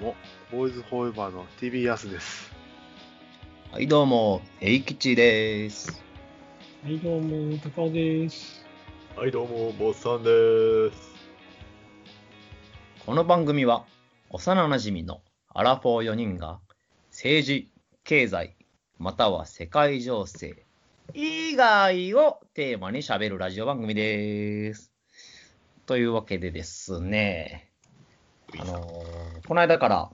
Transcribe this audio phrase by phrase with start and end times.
[0.00, 0.16] も、
[0.50, 2.50] ボーイズフォーエバーの TV ヤスです。
[3.70, 6.02] はい、どうも、えいきちです。
[6.82, 8.64] はい、どうも、高尾です。
[9.14, 11.10] はい、どうも、ボッさんです。
[13.04, 13.84] この番組は、
[14.30, 16.60] 幼馴染のアラフォー4人が、
[17.10, 17.70] 政治、
[18.02, 18.56] 経済、
[18.98, 20.64] または世界情勢
[21.12, 24.94] 以外をテーマに喋るラジオ番組です。
[25.84, 27.69] というわけでですね、
[28.58, 30.10] あのーこの間から、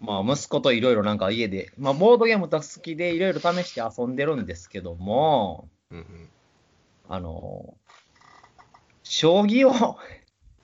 [0.00, 6.28] まあ、息子といろいろなんか家で、まあ、ボードゲームとか好きでいろいろ試して遊んでるんですけども、うんうん。
[7.08, 7.76] あのー
[9.08, 9.96] 将棋を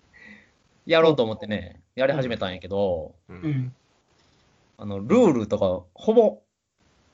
[0.84, 3.32] やろうと思ってね、やり始めたんやけど、う。
[3.32, 3.74] うんん。
[4.78, 6.42] あの、ルールとか、ほぼ、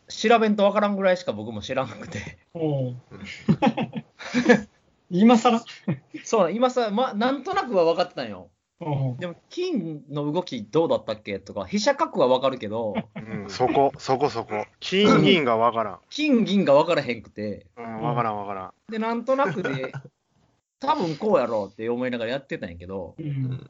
[0.08, 2.38] 調べんとわからんぐらいしか僕も知らなくて。
[5.10, 5.62] 今更？
[6.24, 8.48] そう、今さ、ま、なんとなくは分かってたんよ。
[8.80, 14.66] でも、金の動きどうだったっけとか、飛車角は分かるけど、うん、そこ、そこそこ。
[14.78, 15.98] 金銀がわからん。
[16.10, 18.72] 金銀が分からへんくて、うん、わからんわからん。
[18.88, 19.92] で、なんとなくで、
[20.78, 23.68] 多分こうやろうって思いながらやってたんやけど、うん。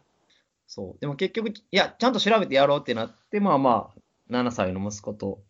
[0.66, 1.00] そう。
[1.00, 4.00] でも結局、いや、ちゃんと調べてやろうってなって、まあまあ、
[4.30, 5.40] 7歳の息子と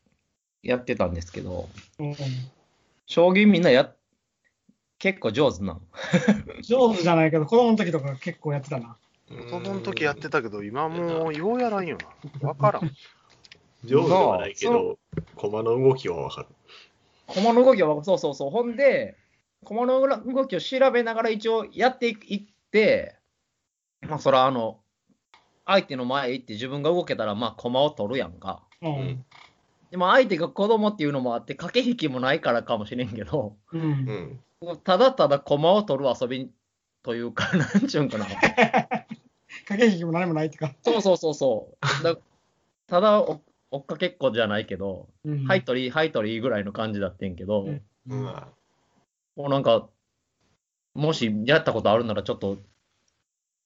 [0.63, 2.15] やってたんですけど、おう
[3.07, 3.93] 将棋みんなや、
[5.01, 5.81] 結構上手なの。
[6.63, 8.97] 上手じゃないけど、子供の時とか結構やってたな。
[9.29, 11.99] 子供の時やってたけど、今もうようやらんよ
[12.41, 12.49] な。
[12.49, 12.91] わからん。
[13.85, 14.99] 上手ではないけど、
[15.37, 16.49] 駒の動きはわかる。
[17.27, 18.51] 駒の動きは、そうそうそう。
[18.51, 19.17] ほんで、
[19.65, 23.17] 駒の動きを調べながら一応やっていって、
[24.01, 24.81] まあ、そら、あの、
[25.67, 28.65] 相手の前行って自分が動けたら、まあ、駒を取るやんか。
[28.81, 29.25] おううん
[29.91, 33.79] でも相手が子供っていうのもあって、駆け引きもないからかもしれんけど、う。
[33.79, 34.41] うんん。
[34.85, 36.53] ただただ駒を取る遊び
[37.03, 38.27] というか、なんちゅうんかな。
[39.69, 40.73] 駆け引きも何もないってか。
[40.83, 42.03] そうそうそうそう。
[42.03, 42.17] だ
[42.87, 45.45] ただお、追っかけっこじゃないけど、うん。
[45.47, 47.83] はい取り、はい取りぐらいの感じだってんけど、うん。
[48.09, 48.23] うん。
[48.23, 49.87] もうなんか、
[50.95, 52.59] もしやったことあるなら、ちょっと、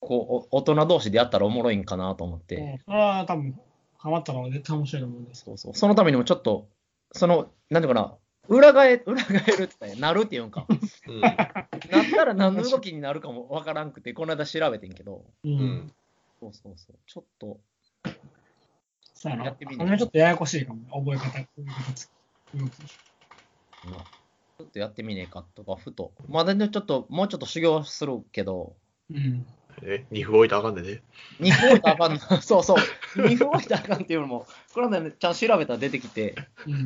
[0.01, 3.61] こう、お大人同士でやったらおもろいんかなと思って、うんそれは多分、
[3.97, 5.45] ハマったら絶対面白いと思うんです。
[5.45, 5.75] そうそう。
[5.75, 6.67] そのためにもちょっと、
[7.13, 8.17] その、なんていうかな、
[8.49, 10.67] 裏返、 裏返るって言ったらなるっていうんか。
[10.69, 11.21] うん。
[11.21, 11.51] なっ
[12.15, 15.49] たら何の動きになるかもわからんくて、この間調べてんけど、う。
[15.49, 15.93] うんん。
[16.41, 16.97] そうそうそう。
[17.07, 17.61] ちょっと、
[19.15, 19.45] そうやな。
[19.47, 20.83] やってみるちょっとややこしいかも。
[20.91, 22.11] 覚え方、覚え方つ
[22.55, 22.83] 動き。
[23.85, 24.05] まあ
[24.59, 26.13] ちょっとやってみねえかとか、ふと。
[26.29, 28.77] まだね、ちょっと、もうちょっと修行するけど、
[29.11, 29.47] うん。
[29.83, 31.03] え、2歩置いたらあかんでね。
[31.41, 32.19] 2分置いたらあかんの。
[32.43, 32.77] そうそう。
[33.17, 36.35] 2分置いたらあかんっていうのも、これはね、ちゃんと調べたら出てきて。
[36.67, 36.85] うん。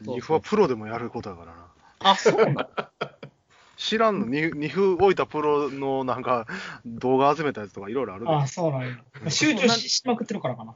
[0.00, 1.66] 二歩はプロでもやることだからな。
[2.00, 2.66] あ、そうなの
[3.76, 6.46] 知らんの、二二歩置いたプロのなんか
[6.86, 9.30] 動画集めたやつとかいろいろあるでああ、そうなんや。
[9.30, 10.74] 集中ししまくってるからかな。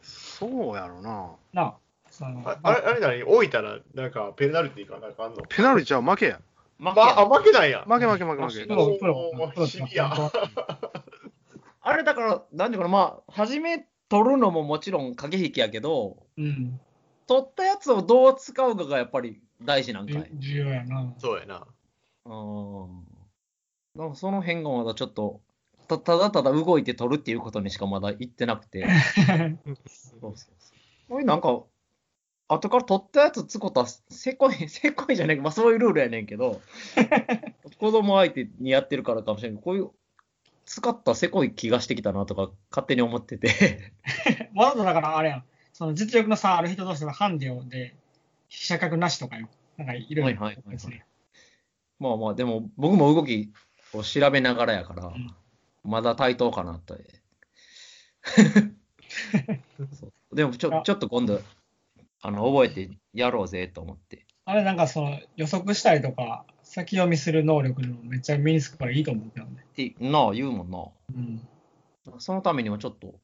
[0.00, 1.30] そうやろな。
[1.52, 1.74] なあ。
[2.10, 5.42] そのああれ、あれ何置いたら、なんか、ペナルティーかなんかあんの？
[5.48, 6.02] ペナルティちゃう？
[6.02, 6.36] 負けや。
[6.36, 6.42] 負け
[6.78, 7.84] まあ、あ、負けないや。
[7.86, 8.66] 負け負け負け負け。
[8.66, 8.98] プロ、
[9.54, 10.12] プロシビア
[11.80, 16.80] あれだから、なんていうかな、まあ、初め取るのももちろん駆け引きやけど、うん。
[17.32, 20.30] 取ったやつをどう使うかがやっぱり大事なんかい？
[20.34, 21.14] 重要やな。
[21.16, 21.66] そうやな。
[22.26, 23.06] うん。
[23.96, 25.40] なんかその辺がまだちょっと、
[25.88, 28.86] たただただ動いて取るっていうことにしかまだ言ってなくて。
[29.64, 30.54] そうそうそう。
[31.08, 31.62] これなんか、
[32.48, 36.60] 後から取ったやつつことは、せこい、 せこいじゃねえか、まあそういうルールやねんけど、
[37.80, 39.90] 子供相手にやってるからかもしれんけど、こういう、
[40.66, 43.94] 使ったせこい気がしてきたなとか勝手に思ってて。
[44.54, 45.44] わざとだからあれやん。
[45.72, 47.94] その実力の差ある人同士のハンディをで、
[48.48, 49.48] 飛車角なしとかよ。
[49.78, 50.40] なんかいろいろ。
[50.42, 51.04] はいはいはいはい
[51.98, 53.52] まあまあ、でも僕も動き
[53.94, 55.34] を調べながらやから、ん
[55.84, 56.98] まだ対等かなと。
[59.92, 61.40] そうでもちょあちょっと今度、
[62.20, 64.26] あの覚えてやろうぜと思って。
[64.44, 69.64] あれなんかその予測したりとか、先読みする能力のめっちゃ身につくからいいと思うけどね。
[69.70, 70.84] ってなあ、言うもんな。
[71.14, 71.48] うん。
[72.18, 73.14] そのためにもちょっと、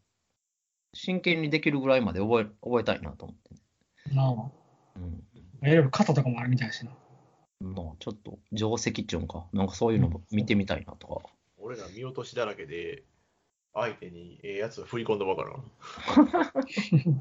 [0.94, 4.14] 真剣にできるぐらいまで覚え覚えたいなと思って。
[4.14, 4.50] なあ。
[4.96, 5.22] うん。
[5.62, 6.92] いろいろ型とかもあるみたいしな。
[7.60, 11.22] なあ、ちょっと、定石っていうんか、なんかそういうのも見てみたいなとか。
[11.58, 13.02] 俺ら見落としだらけで、
[13.74, 15.54] 相手にええやつを振り込んだばからん。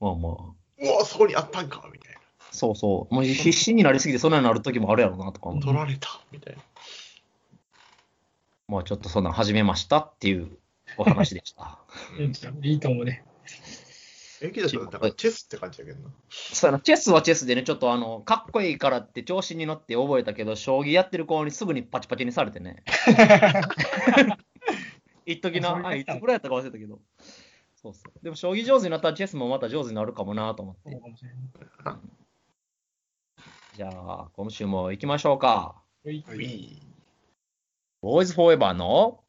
[0.00, 0.32] まあまあ、
[0.78, 2.20] うわ、そこにあったんかみたいな。
[2.50, 3.14] そうそう。
[3.14, 6.62] もう必死になりすぎてそんなになる時もあるやろなとか思って取られたみたいな。
[8.68, 10.58] まあちょっとそんなん始めましたっていう
[10.96, 11.78] お話でした。
[12.62, 13.24] いいと思うね。
[14.40, 16.10] え、けどさ、なんかチェスって感じだけどな。
[16.28, 22.82] そうやな、チェスはチェスでね、ちょっとあの、かっこいいからって調子に乗って覚えたけど、将棋やってる子にすぐにパチパチにされてね。
[25.24, 27.00] 一時な、あ、いつぐらいやったか忘れたけど。
[27.76, 28.12] そうそう。
[28.24, 30.90] でも、将棋上手になったらチェスもまた上手になるかもなと思って。
[30.90, 31.38] そうかもしれない。
[33.76, 35.76] じゃあ、今週も行きましょうか。
[36.04, 36.24] はい
[38.02, 39.21] ボーイズフォーエバーのな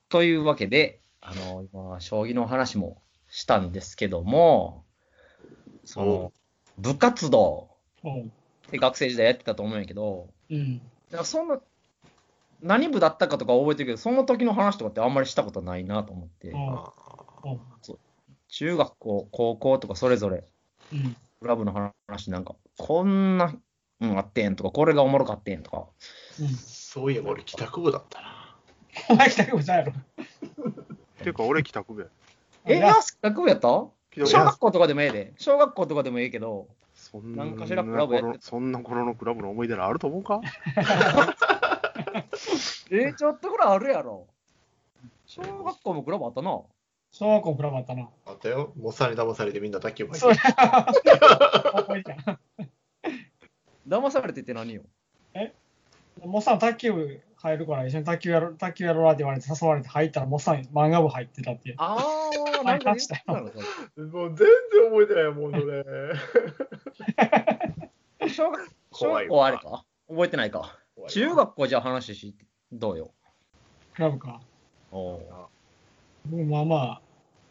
[0.08, 4.85] というわけで、あの、今、将棋の話もしたんですけども、
[5.86, 6.32] その、
[6.78, 7.70] 部活動
[8.04, 10.78] って学生時代やってたと思うんやけど、うん。
[10.78, 11.60] だからそんな、
[12.60, 16.92] 何部だったかとか覚えてるけど、その時の話とかってあんまりしたことないなと思って、おうあ
[17.44, 17.60] おう
[18.48, 20.44] 中学校、高校とかそれぞれ、
[20.92, 21.16] うん。
[21.40, 23.54] クラブの話なんか、こんな、
[24.00, 25.86] うん、あってんとか、これがおもろかってんとか、
[26.40, 26.48] うん。
[26.48, 28.56] そういえば俺帰宅部だったな。
[29.10, 29.92] お前来たかもしれないやろ。
[31.22, 32.08] ていうか、俺帰宅部や。
[32.64, 33.68] え、いややす学部やった？
[33.68, 35.32] 帰宅部小学校とかでもええで。
[35.36, 40.40] 小学校とかでもええけど、そんなんかしらクラブやってそんな頃のクラブの思い出あると思うか？
[42.90, 44.26] えちょっとぐらいあるやろ。
[45.26, 46.60] 小学校もクラブあったな。
[47.10, 48.08] 小学校クラブあったな。
[48.26, 48.72] あったよ。
[48.76, 50.34] モッサンに騙されてみんな卓球部入っ
[52.02, 52.16] て
[53.88, 54.82] 騙されてって何よ？
[56.24, 61.74] モッサン卓球部入るから一緒に卓球やろう、卓球やろうなって言われて誘われて入ったらモッサン漫画部入ってたって。
[61.76, 63.52] あー、なんか言ってたのもう
[64.34, 65.84] 全然覚えてないもん、それ。
[68.28, 69.84] 小学小怖いわ学校あれか？
[70.08, 70.78] 覚えてないか。
[71.08, 72.34] 中学校じゃあ話し、
[72.72, 73.10] どうよ？
[73.94, 74.40] クラブか。
[74.90, 75.22] おう
[76.26, 77.00] 僕まあまあ、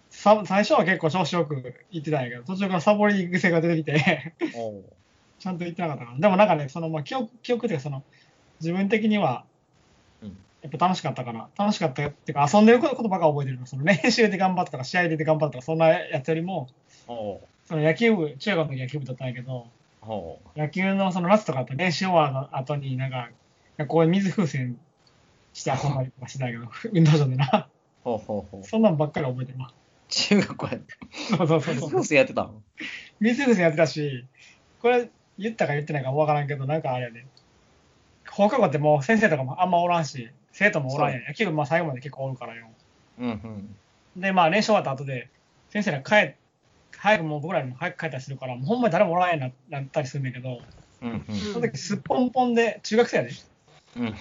[0.10, 1.56] さ最初は結構調子よく
[1.92, 4.84] 行ってたんやけど、途中からサボり癖が出てきて、おう
[5.40, 6.20] ちゃんと行ってなかったかな。
[6.20, 8.04] でもなんかね、そのまあ記憶、記憶っていうかその、
[8.60, 9.55] 自分的にはうん、
[10.66, 13.68] やっぱ楽しかったから、楽しかったっていうか遊んでることばっか覚えてるの。
[13.68, 16.70] その練習で頑張ったとか、試合で頑張ったとか、そんなやつよりも、
[17.66, 19.68] その野球部、中学の時野球部だったんやけど、
[20.56, 23.30] 野球のその夏とかって練習終わった後になんか、
[23.78, 24.80] 学校で水風船
[25.54, 27.70] して遊んだりとかしてたけど、 運動場でな。
[28.04, 28.64] ほうほうほう。
[28.64, 29.72] そんなんばっかり覚えてるわ。
[30.10, 30.94] 中学校やって。
[31.38, 31.90] そうそうそうそう。
[31.92, 32.64] 風船やってたん
[33.20, 34.26] 水風船やってたし、
[34.82, 37.28] これ言ったか言ってないかもわからんけど、なんかあれやね。
[38.30, 41.26] 放課後ってもう先生とかもあんまおらんし、生徒もおらんやん。
[41.26, 42.68] 野球部まあ最後まで結構おるからよ。
[43.20, 43.32] うんう
[44.18, 44.22] ん。
[44.22, 45.28] で、まあ練習終わった後で、
[45.70, 46.36] 先生が帰っ
[46.98, 50.62] 早くもう僕らにも早く帰ったりするから、もうほんまに誰もおらんやんななったりするんだけど、
[51.02, 51.36] うんうん。
[51.36, 53.32] その時すっぽんぽんで、中学生やで。
[53.98, 54.16] うん。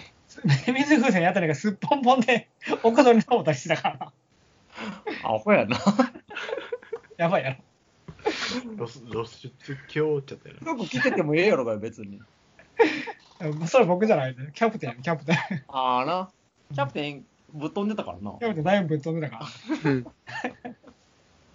[0.74, 2.48] 水風船やったりがすっぽんぽんで、
[2.82, 4.12] 奥戸に登ったりしてたから、
[5.22, 5.78] アホやな。
[7.16, 7.56] やばいや
[8.78, 8.86] ろ。
[8.86, 9.50] 露出
[9.88, 10.60] 狂っちゃったよね。
[10.62, 12.20] 服着ててもええやろがよ、別に。
[13.66, 15.36] それ僕じゃないで、キャプテンやねキャプテン。
[15.68, 16.30] ああな。
[16.74, 18.32] キャプテンぶっ飛んでたからな。
[18.38, 19.48] キャプテンだいぶぶっ飛んでたか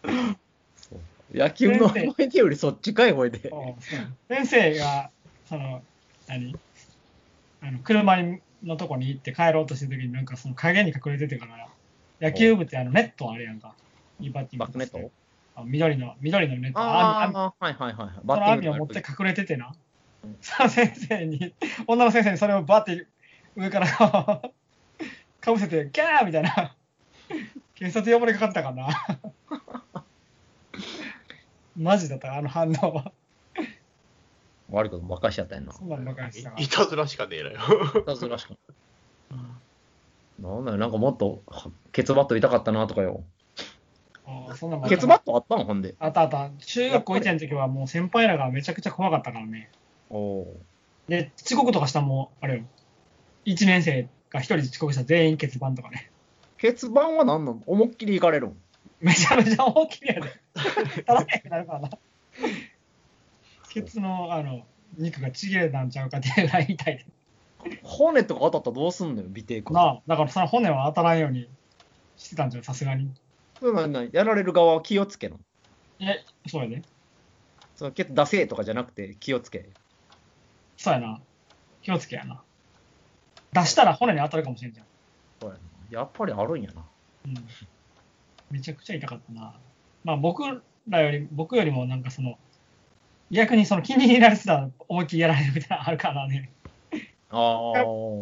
[0.04, 1.46] ら。
[1.46, 3.40] 野球の思い出よりそっちかい、ほいで。
[3.40, 3.50] そう
[3.82, 5.10] そう先生が、
[5.48, 5.84] その、
[6.28, 6.56] 何？
[7.62, 11.68] あの車にのとこに行って帰ろうとしてる時に、なんかその影に隠れててから、
[12.22, 13.74] 野球部ってあのネットあるやんか。
[14.20, 15.12] いいバッティングバックネット？
[15.56, 16.80] あ緑の、緑のネット。
[16.80, 18.10] ああ、はいはいはい。
[18.16, 19.74] そバッのティングの網を持って隠れててな
[20.24, 20.38] うん。
[20.42, 21.54] その先生に、
[21.88, 23.08] 女の先生にそれをバッて
[23.56, 26.76] 上からかぶせて、ギャーみたいな。
[27.76, 28.90] 警察呼ばれかかったかな。
[31.78, 33.12] マジだった、あの反応は。
[34.70, 35.74] 悪いことばっかりしちゃったやんな。
[35.74, 37.58] そんなんばっかりしたからいいたずらしかねえなよ。
[38.02, 38.56] いたずらしか
[40.40, 43.24] なんだよ、なんかもっと、はケツバット痛かったなとかよ。
[44.26, 45.96] あそんなんばっかりケツバットあったのほんで。
[46.00, 46.50] あったあった。
[46.66, 49.70] 中学校1年の時はもう先輩らがめちゃくちゃ怖かったからね。
[50.10, 50.58] おお
[51.08, 52.64] で、遅刻とかしたらもう、あれよ。
[53.46, 56.12] 1年生が1人遅刻したら全員欠番とかね。
[56.58, 56.62] ー。
[56.62, 57.64] ケツ板は何なの？
[57.66, 58.58] 思いっきりいかれるん。
[59.00, 60.22] めちゃめちゃ大きいやで。
[61.06, 61.90] たらへんくなるからな。
[63.70, 64.66] ケツの、あの、
[64.98, 67.06] 肉がちぎれたんちゃうかっていうぐらい痛いで。
[67.84, 69.80] 骨とか当たったらどうすんのよ、尾てい骨。
[69.80, 71.48] なあ、だからその骨は当たらんように
[72.18, 73.10] してたんじゃう、さすがに。
[73.60, 75.40] それななやられる側は気をつけの。
[76.00, 76.82] え、そうやで。
[77.76, 79.70] そのケツ出せとかじゃなくて気をつけ。
[80.80, 81.20] そうやな。
[81.82, 82.42] 気をつけやな。
[83.52, 84.86] 出したら骨に当たるかもしれんじゃん。
[85.42, 86.86] そうやなやっぱりあるんやな。
[87.26, 87.34] うん。
[88.50, 89.56] めちゃくちゃ痛かったな。
[90.06, 90.44] まあ僕
[90.88, 92.40] らより、僕よりもなんかその、
[93.30, 96.50] 逆にその気に入られてたら思いっきりやられるみたいなのあるからね。
[96.94, 97.00] ああ。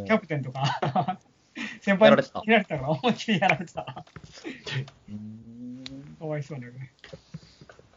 [0.08, 1.20] キャプテンとか、
[1.82, 4.04] 先輩に気に入られてたから思いっきりやられてたか
[6.26, 6.92] わいそうだよね。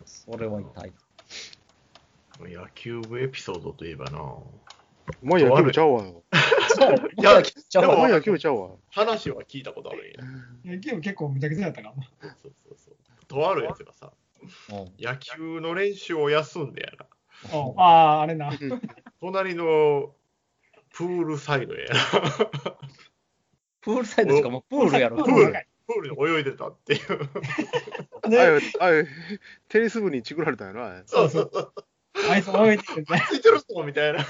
[0.05, 0.93] そそれは痛い。
[2.49, 4.21] 野球部エピソードといえばな。
[4.21, 4.47] お
[5.23, 6.23] 前野球部ちゃうわよ。
[7.19, 8.71] いやじゃあでもお前野球部ちゃうわ。
[8.91, 10.13] 話は聞いたことある
[10.65, 10.77] んや。
[10.77, 12.03] 野球部結構むちゃくちゃやったかも。
[12.43, 13.27] そうそうそう。
[13.27, 14.13] とあるやつがさ、
[14.71, 17.57] うん野球の練習を休んでやな。
[17.57, 18.51] おああ、あれな。
[19.21, 20.15] 隣の
[20.91, 21.95] プールサイドやな。
[23.81, 25.17] プールサイドしかもうプールやろ。
[25.25, 27.01] プール長いプールで泳いでたっていう。
[28.23, 29.07] ああれ、
[29.69, 31.03] テニス部にチクられたんやな。
[31.07, 31.73] そうそうそう。
[32.29, 32.85] あいつ泳いでて、
[33.29, 34.25] ついてる人みたいな。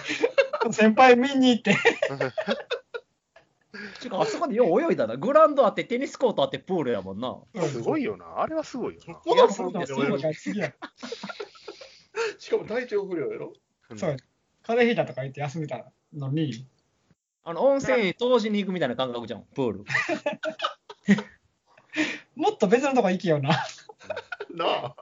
[0.72, 1.76] 先輩見に行って、
[4.00, 5.16] ちゅうかあそこでよう泳いだな。
[5.16, 7.36] グラウンドあって、テニスコートあって、プールやもんな。
[7.66, 8.40] すごいよな。
[8.40, 9.14] あれはすごいよな。
[9.14, 10.34] そこそうールそうで泳ぐ。
[10.34, 10.74] 次や。
[12.38, 13.52] しかも体調不良やろ。
[13.96, 14.16] そう、
[14.62, 16.66] 風邪ひいたとか言って休めたのに、
[17.44, 19.84] あの、温泉に当時に行くみたいな感覚じゃん、プール。
[22.36, 23.50] もっと別のとこ行きよな。
[24.50, 24.96] なあ。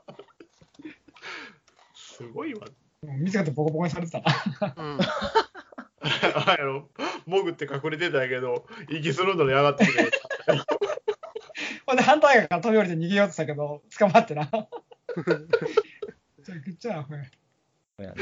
[2.19, 2.67] すごいわ。
[3.01, 4.73] 見つかってボコボコにされてたな。
[4.75, 4.99] うん。
[6.01, 6.89] あの、
[7.25, 10.11] 潜って隠れてたけど、息するのに上がってきて。
[11.85, 14.49] ほんで、反対側から飛び降りて逃げようとしたけど、捕まってな。
[16.37, 17.23] めちゃくちゃアホや。
[17.23, 18.15] そうやね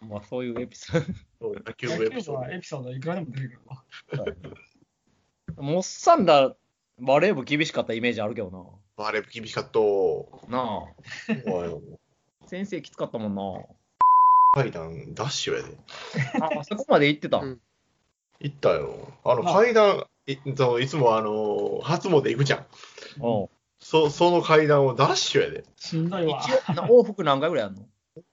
[0.00, 2.52] まあ、そういうエピソーそう野球野部エピソード。
[2.52, 3.84] エピソードいくらでも出てくるわ。
[5.56, 5.62] ド。
[5.62, 6.54] もっさんら、
[6.98, 9.80] バレー部厳しかったイメージあるけどあれ、厳しかった。
[10.50, 11.40] なあ。
[12.56, 13.42] い先生きつかったもんな。
[14.52, 15.78] 階段、ダッシュやで。
[16.60, 17.38] あ、そこまで行ってた。
[17.38, 17.60] うん
[18.42, 19.12] 行ったよ。
[19.22, 22.66] あのあ階段、いいつもあの、初詣行くじゃん。
[23.20, 25.64] おうそその階段をダッシュやで。
[25.76, 26.40] しんどいわ。
[26.42, 27.82] 一応な往復何回ぐらいあんの？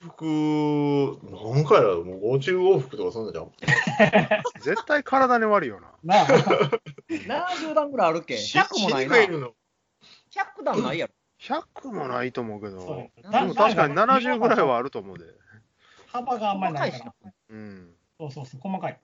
[0.02, 2.06] 服、何回だろう？
[2.06, 3.52] もう50往復とかそんなんじゃん。
[4.64, 5.92] 絶対体に悪いよな。
[6.04, 6.26] なあ、
[7.10, 9.16] ?70 段ぐらいあるっけ ?100 もないな。
[9.16, 9.54] 死にくいの
[10.60, 11.14] 100段ないやろ。
[11.48, 15.25] 100もないと思うけど、やでも確かに70ぐらいはあると思うで。
[16.08, 17.13] 幅があんまりないから。
[17.50, 17.96] うん。
[18.20, 19.00] そうそうそう、細かい。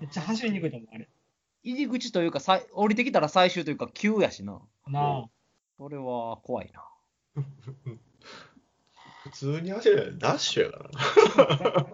[0.00, 1.08] めっちゃ走りにくいと思う、あれ。
[1.62, 4.60] 入り口というか、さい降りてきたら最終というか、急やしな。
[4.86, 5.28] な
[5.76, 6.84] それは怖いな。
[9.24, 10.18] 普通に走る。
[10.18, 10.98] ダッシュやからな。
[11.80, 11.86] あ、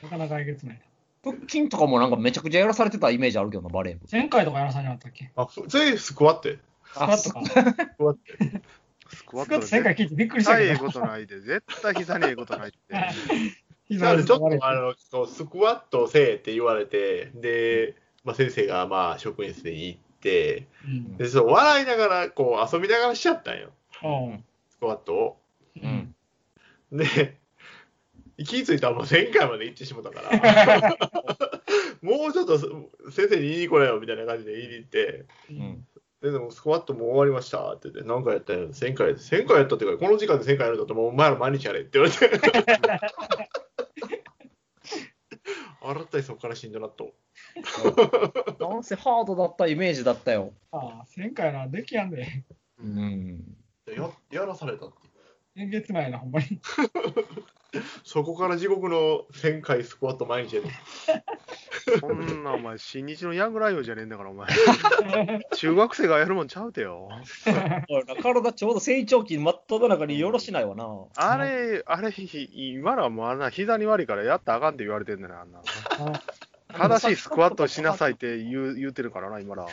[0.02, 0.82] なかなかえげつない。
[1.22, 4.06] 腹筋とかもなんかめちゃくちゃやらされてたイメージあるけどな、バレー部。
[4.10, 5.30] 前回とかやらさんじゃなかったっけ？
[5.36, 6.56] あ、ふそれスクワットや。
[6.94, 7.44] スクワットか。
[9.08, 9.62] スクワットや。
[9.62, 10.92] スクワ聞いてびっくりしたけど絶対ええこ。
[10.92, 11.40] とないで。
[11.40, 12.78] 絶対膝にええことないって。
[13.86, 23.70] 膝ちょっとあのそうスクワットせえって言われて、で、まあ、先生がまあ職員室に行って、うんでそう笑いながら、こう遊びながらしちゃったんよ、
[24.02, 25.36] うんスクワットを。
[25.82, 26.14] うん。
[26.92, 27.36] で、
[28.38, 30.96] 気づいたらもう1000回まで行ってしまったから、
[32.02, 32.58] もうちょっと
[33.10, 35.86] 先生に言いに来れよみたいな感じで言いに行って、うん。
[36.24, 42.30] ででもスクワットもう終わりましたって言って、何回やったんやろ ?1000 回、1000回やったっていうか、この時間で1000回やるんだったらもうお前ら毎日やれって言われて。
[45.82, 47.12] 洗ったりそこから死んだなと。
[48.58, 50.54] なんせハードだったイメージだったよ。
[50.70, 52.26] ああ、前回な、できやんで。
[52.78, 53.44] うん。
[53.94, 54.94] ややらされたって。
[55.56, 56.46] えげつないな、ほんまに。
[58.02, 60.68] そこから地獄の1000回スクワット毎日やで。
[62.00, 64.48] そんなお前、新日のヤングライオンじゃねえんだから、お前。
[65.54, 67.08] 中学生がやるもんちゃうてよ。
[68.22, 70.86] 体ちょうど成長期真っ只中によろしないわな。
[71.16, 72.12] あれ、あれ、
[72.52, 75.60] 今のはもうあんな膝に悪いからやったらあかんって言われてんだよ、あんな。
[76.76, 79.66] 正しいスクワットしなさいって言う言うてるからな、今ら。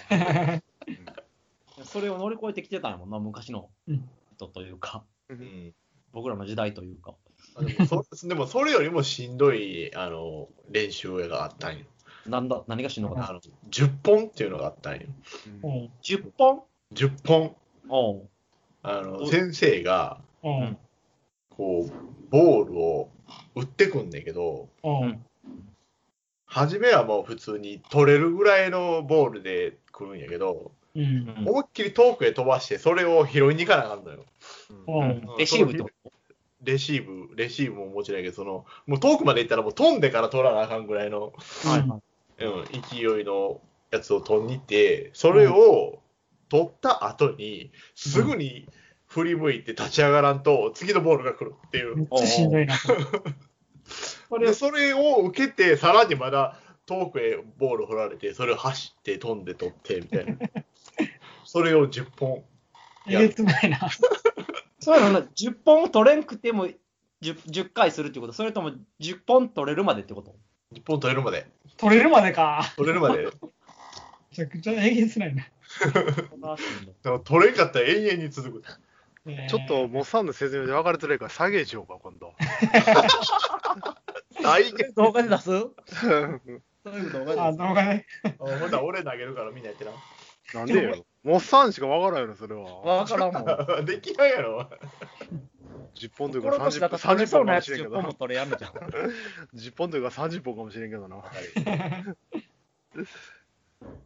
[1.83, 5.73] それを乗り越えてきてたんやもんな、昔のうん人というか、うん
[6.13, 7.15] 僕らの時代というか。
[7.55, 11.85] あでもそでもそれよりもしんどいあの練習があったんよ。
[12.27, 13.29] なんだ、何がしんのかな？
[13.29, 15.01] あの10本っていうのがあったんよ。
[15.63, 16.61] うん10本
[16.93, 17.55] ？10本。
[17.89, 18.29] おう
[18.83, 20.77] あのお先生がうん
[21.49, 21.91] こう
[22.29, 23.09] ボールを
[23.55, 25.23] 打ってくんねんけど、うん
[26.45, 34.25] 初めはもう普通に取れるぐらいのボールで来るんやけど、うんうん思いっきり遠くへ飛ばして、それを拾いに行かなあかんのよ。
[34.87, 36.11] うんうんレシーブってこと
[36.63, 42.01] レシーブ、レシーブももちろんやけど、その、もう遠くまで行ったらもう飛んでから取らなあかんぐらいの、はいはい。
[42.45, 45.99] うん、勢いのやつを取りに行って、それを
[46.49, 48.67] 取った後に、すぐに
[49.07, 52.07] 振り向いて立ち上がらんと、次のボールが来るっていうめっ。
[52.17, 52.75] ちゃしんどいな。
[54.29, 60.37] そ れで、それを受けて、さらにまだ遠くへボール振られて、それを走って飛んで取って、みたいな。
[61.45, 62.43] それを10本。
[63.07, 63.79] えげつないな。
[64.79, 66.75] そういうのな、10本取れんくても 10,
[67.21, 70.35] 10回するってことそれとも10本取れるまでってこと？
[70.73, 71.47] 10本取れるまで。
[71.77, 72.63] 取れるまでか。
[72.77, 73.25] 取れるまで。
[73.25, 73.31] め
[74.33, 75.45] ちゃくちゃえげつないな。
[77.23, 78.63] 取れんかったら永遠に続く。
[79.49, 82.33] ちょっと、モッサンの説明で分かれてないから、下げしようか、今度。
[84.41, 84.73] 大変。
[84.95, 85.73] 動画で出す動
[86.83, 88.07] 画あ、で動画ね。
[88.39, 89.91] ほんなら俺投げるからみんなやってな。
[90.55, 91.05] なんでよ。
[91.23, 92.81] モッサンしか分からんよな、それは。
[92.81, 93.41] わからんも
[93.81, 93.85] ん。
[93.85, 94.67] できないやろ。
[95.95, 98.13] 10本というか30本心としだと取れ30そうなやつ本かもしれんけ10ど。
[98.13, 98.71] 取れやんのじゃん。
[99.55, 101.17] 10本というか30本かもしれんけどな。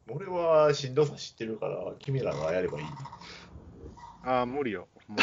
[0.10, 2.86] 俺はしんどさ知ってるから、君らがやればいい。
[4.24, 4.88] ああ、無理よ。
[5.08, 5.20] もう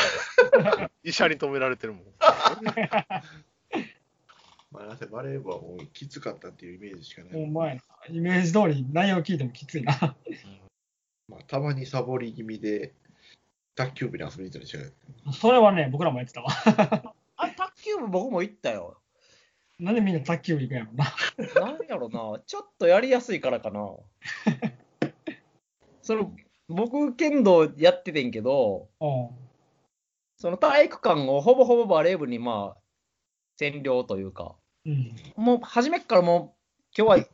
[1.02, 2.04] 医者に止められてるもん。
[4.70, 7.42] まあ、なぜバレー部はもうきつかったっていうイメージしかない。
[7.42, 7.82] お前な。
[8.08, 10.16] イメージ通り内容聞いてもきついな。
[11.28, 12.94] まあ、たまにサボり気味で、
[13.74, 14.92] 卓球部に遊びに行ったり違う。
[15.32, 16.50] それはね、僕らもやってたわ。
[17.36, 18.98] あ、卓球部僕も行ったよ。
[19.78, 21.14] なんでみんな卓球部行くんやろな。
[21.66, 23.96] なんやろな、ちょっとやりやすいからかな。
[26.02, 26.34] その、
[26.68, 29.28] 僕、剣道やっててんけど、うん。
[30.36, 32.80] その体育館をほぼほぼバレー部にまあ、
[33.58, 35.14] 占領というか、うん。
[35.36, 37.26] もう初めっからもう、今日は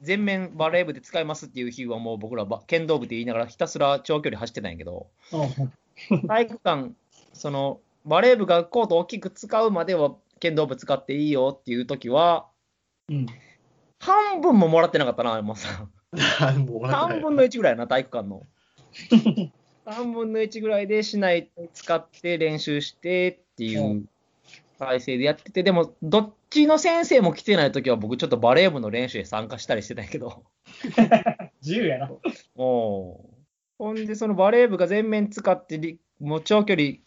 [0.00, 5.72] 全面バレー部で使いますっていう日はもう僕らば剣道部って言いながらひたすら長距離走ってたんやけど、うん
[6.26, 6.92] 体育館、
[7.32, 12.46] その、バレー部がコート大きく使うまでは剣道部使っていいよっていう時は、
[13.08, 13.26] うん。
[13.98, 15.90] 半分ももらってなかったな、山本さん。
[16.66, 18.46] もう笑ってない3分の1ぐらいやな、体育館の。
[19.86, 24.06] 3分の1ぐらいで市内使って練習してっていう
[24.78, 30.44] 体制でやってて、でも、どっちの先生も来てないときは、僕、ちょっとバレー部の練習で参加したりしてたんやけど、
[31.60, 32.10] 自由やな。
[32.56, 33.24] お
[33.80, 36.98] ほんで、そのバレー部が全面使ってり、もう長距離、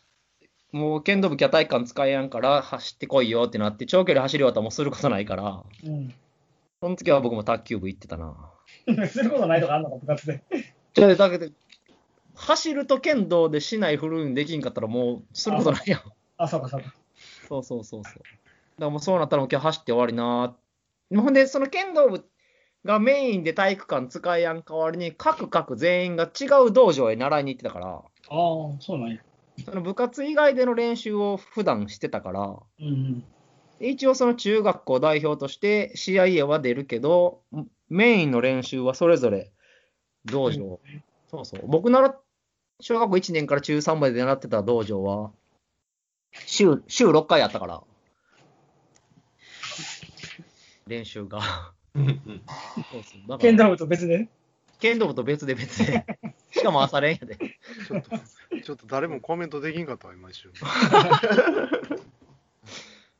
[0.72, 6.12] もう剣道部、キャ体育館使えやんから走ってこいよってなって、長距離走り終わったらもうすることないから、うん。
[6.82, 8.36] その時は僕も卓球部行ってたな。
[9.08, 10.43] することないとかあんのか、部活で。
[10.95, 11.45] じゃあ、だけど、
[12.34, 16.02] 走ると剣道で市内振るんできんかったらもうすることないやん。
[16.38, 16.91] あ、そうか、そうか。
[17.47, 18.13] そうそうそうそう。
[18.13, 18.24] だか
[18.80, 22.26] らもうそうなったらもう今日走って終わりなーほんで、その剣道部
[22.86, 28.04] がメインで体育館使いやん代わりに、各各全員が違う道場へ習いに行ってたから、ああ、
[28.80, 29.19] そうなんや。
[29.65, 33.24] その部活以外での練習を普段してたから、うんうん。
[33.80, 37.41] で一応その中学校代表として試合へは出るけど、
[37.89, 39.52] メインの練習はそれぞれ
[40.26, 40.80] 道場。
[41.30, 41.62] そうそう。
[41.67, 42.17] 僕なら
[42.80, 45.32] 小学校1年から中3まで習ってた道場は、
[46.46, 47.82] 週、週6回やったから。
[50.88, 51.41] 練習が。
[51.95, 52.41] うんうん
[52.91, 53.21] そうそう。
[53.21, 54.27] だから剣道部と別で？
[54.79, 56.06] 剣道部と別で別で。
[56.51, 57.38] しかも朝練やで。
[57.38, 58.10] ちょっと、
[58.63, 60.51] ちょっと誰もコメントできんかったわ、今一瞬。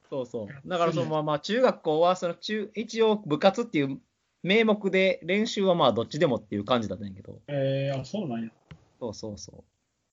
[0.10, 0.48] そうそう。
[0.68, 4.00] だからそのまあまあ中学校はその中、一応部活っていう
[4.44, 7.40] 名目で練習はまあどっちでもっていう感じだったんやけど。
[7.48, 8.50] えー、あ、そうなんや。
[9.00, 9.64] そうそうそ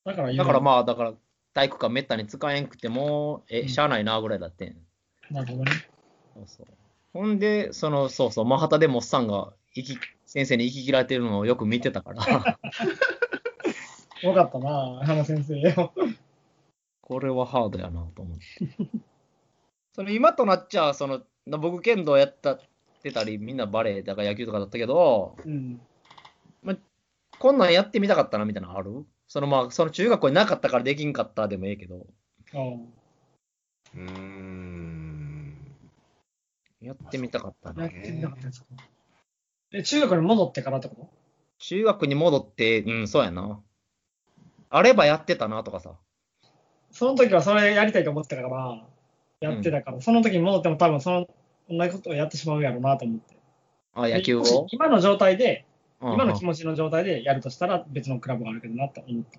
[0.04, 0.08] う。
[0.08, 1.14] だから、だからまあ、だから
[1.52, 4.76] 体育館めったに使えんくても、え、うんしゃあないなぐらいだってん。
[5.30, 5.72] なるほどね。
[6.34, 6.66] そうそう。
[7.12, 12.24] ほんで、その、そうそう、マハタでもおっさんが、生き、先生に生き切られてるのをよく見てたから、
[14.22, 15.92] よかったな、花先生よ。
[17.00, 18.44] これはハードやなと思って。
[19.92, 21.22] その今となっちゃ、その、
[21.58, 22.60] 僕剣道やったっ
[23.02, 25.80] てたり、みんなバレエだから野球とかだったけど、うん。
[27.38, 29.06] こんなんやってみたかったなみたいなのある？
[29.26, 32.06] そのまあ、その中学校になかったからできんかったでもええけど、
[32.52, 32.60] ああ。
[33.94, 34.49] うーん。
[36.80, 37.84] やってみたかったな。
[37.84, 38.66] やってみなかったですか？
[39.72, 41.10] え、中学に戻ってからってこ
[41.58, 43.60] 中学に戻って、うん、そうやな。
[44.70, 45.90] あればやってたなとかさ。
[45.90, 45.96] と
[46.92, 48.86] その時はそれやりたいと思ってたから、
[49.40, 51.28] やってたから、その時に戻っても多分その、
[51.68, 53.36] 同じことをやってしまうやろうなと思って。
[53.94, 54.66] あ、野球を？
[54.70, 55.64] 今の状態で、
[56.00, 59.38] うん今の気持ちの状態でやるとしたら別のクラブがあるけどなと思った。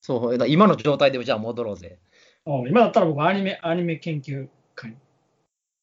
[0.00, 1.98] そう、だ今の状態でじゃあ戻ろうぜ。
[2.44, 4.96] うん今だったら僕アニメ、アニメ研究会。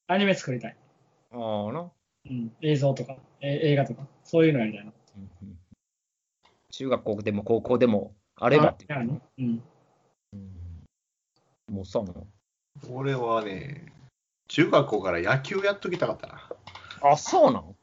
[0.08, 0.76] アニメ作りたい。
[1.32, 1.92] ああな。
[2.26, 4.92] うん、映像とか、え映画とか、そういうのやりたいな。
[5.18, 5.60] うんうん
[6.72, 8.86] 中学校でも高校でもあればって。
[8.94, 9.64] あねうん。
[10.34, 10.52] うん
[11.72, 12.04] もうさ、
[12.90, 13.92] 俺はね、
[14.48, 16.50] 中学校から野球やっときたかったな。
[17.02, 17.76] あ、そうなの？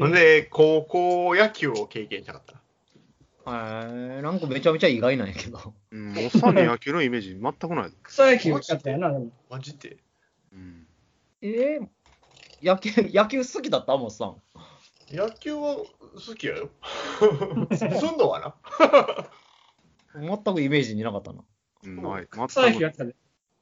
[0.00, 2.56] うん、で、高校野球を経験したかった。
[3.48, 5.72] へえ、なんかめちゃめちゃ意外なんやけど。
[5.92, 7.92] うん、おっさんに野球のイメージ全くない。
[8.02, 9.30] 草野球やったよな、でも。
[9.48, 9.96] マジで？
[10.52, 10.86] うん。
[11.42, 11.88] えー
[12.62, 14.42] 野球、 野球好きだったもんさん。
[15.10, 16.70] 野球は好きやよ。
[17.76, 18.56] すんのか
[20.14, 20.36] な？
[20.44, 21.44] 全くイメージになかったな。
[21.84, 22.28] うんない。
[22.32, 22.82] 全草野球く。
[22.82, 23.16] やってたで。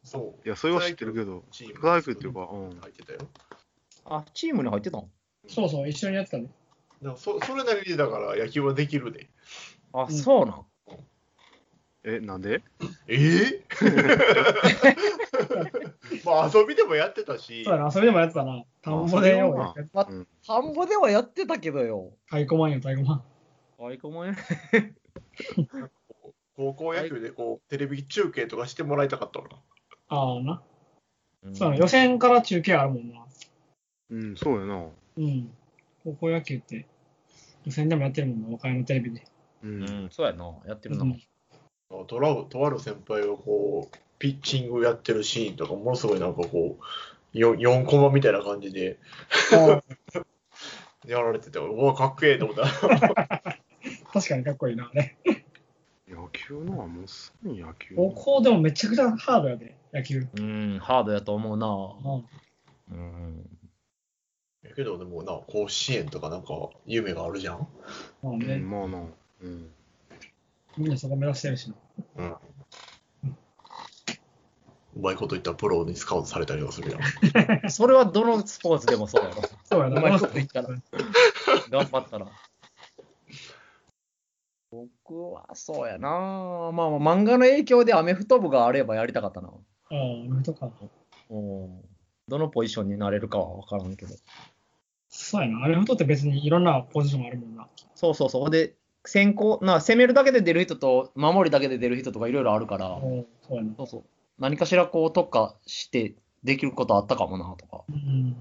[0.04, 0.46] そう。
[0.46, 2.80] いや、それは知ってるけど、チーム草野球っていうか、うん。
[2.80, 3.18] 入ってたよ。
[4.06, 5.10] あ、チームに入ってたの
[5.48, 6.44] そうそう、一緒にやってたで。
[6.44, 6.54] だか
[7.02, 9.28] らそそれなりにだから野球はできるで。
[9.92, 10.66] あ、んそうなん？
[12.04, 12.62] え、なんで？
[13.08, 13.16] え？
[13.16, 13.62] ー
[16.24, 18.62] まあ遊びでもやってたしそう、やな、それでもやってたな。
[18.82, 19.52] 田んぼでよ
[19.92, 22.12] まうん田んぼではやってたけどよ。
[22.26, 23.22] 太鼓判よ、太鼓判。
[23.80, 24.34] あいこもん
[26.56, 29.48] 高校野球でこうテレビ中継とかしてもらいたかったな。
[30.08, 30.62] ああな。
[31.54, 33.26] そうやな、予選から中継あるもんな。
[34.10, 34.88] うん、そうやな。
[35.16, 35.50] うん。
[36.04, 36.86] 高校野球って、
[37.64, 39.24] 予選でもやってるもんな、和歌山テレビで。
[39.62, 39.68] う。
[39.68, 40.58] うんん、そうやな。
[40.66, 41.02] やってるな。
[41.02, 41.20] うん
[42.06, 48.98] とらとある先輩がこうピッチングやってるシーンとかものすごいなんかこう 4, 4コマみたいな感じで
[49.52, 49.82] あ
[51.06, 52.64] やられてて、うわ、かっけえと思った。
[52.64, 53.58] あ
[54.12, 55.16] 確かにかっこいいな、あれ。
[56.08, 57.94] 野球のはもうすぐに野球。
[57.94, 60.26] 高校でもめちゃくちゃハードやで、野球。
[60.38, 61.66] うん、ハードやと思うな。
[62.90, 63.58] うんうん。
[64.74, 67.58] けどでもな、甲子園とかなんか夢があるじゃん？
[67.58, 67.66] う
[68.22, 69.04] まあね、ん、まあな。
[69.42, 69.70] うん。
[70.76, 71.76] みんなそこ目指してるしな。
[72.16, 72.36] うん。
[74.96, 77.00] うまいこと言ったらプロにスカウトされたりはするやん。
[77.70, 79.42] それはどのスポーツでもそうやろ。
[79.64, 80.68] そうやな、うまいこと言ったら
[81.70, 82.26] 頑張ったら。
[84.70, 86.08] 僕はそうやな。
[86.08, 86.16] ま
[86.66, 89.48] あまあ漫画の影響でアメフト部があればやりたかったな。
[89.48, 89.52] あ
[89.90, 89.96] あ、
[90.30, 90.70] 俺とか。
[91.30, 91.82] うん。
[92.28, 94.14] どのポジションになれるかは分からんけど。
[95.08, 97.68] そうやな、アメフトって別にいろんなポジションあるもんな。
[97.94, 98.50] そうそうそう。
[98.50, 103.74] で、先行、な攻めるだけで出る人と守りだけで出る人とかいろいろあるから、うんそうやな。
[103.76, 104.04] そうそう。
[104.38, 107.84] 何かしらこう特化してできることあったかもなとか。
[107.88, 108.36] うん。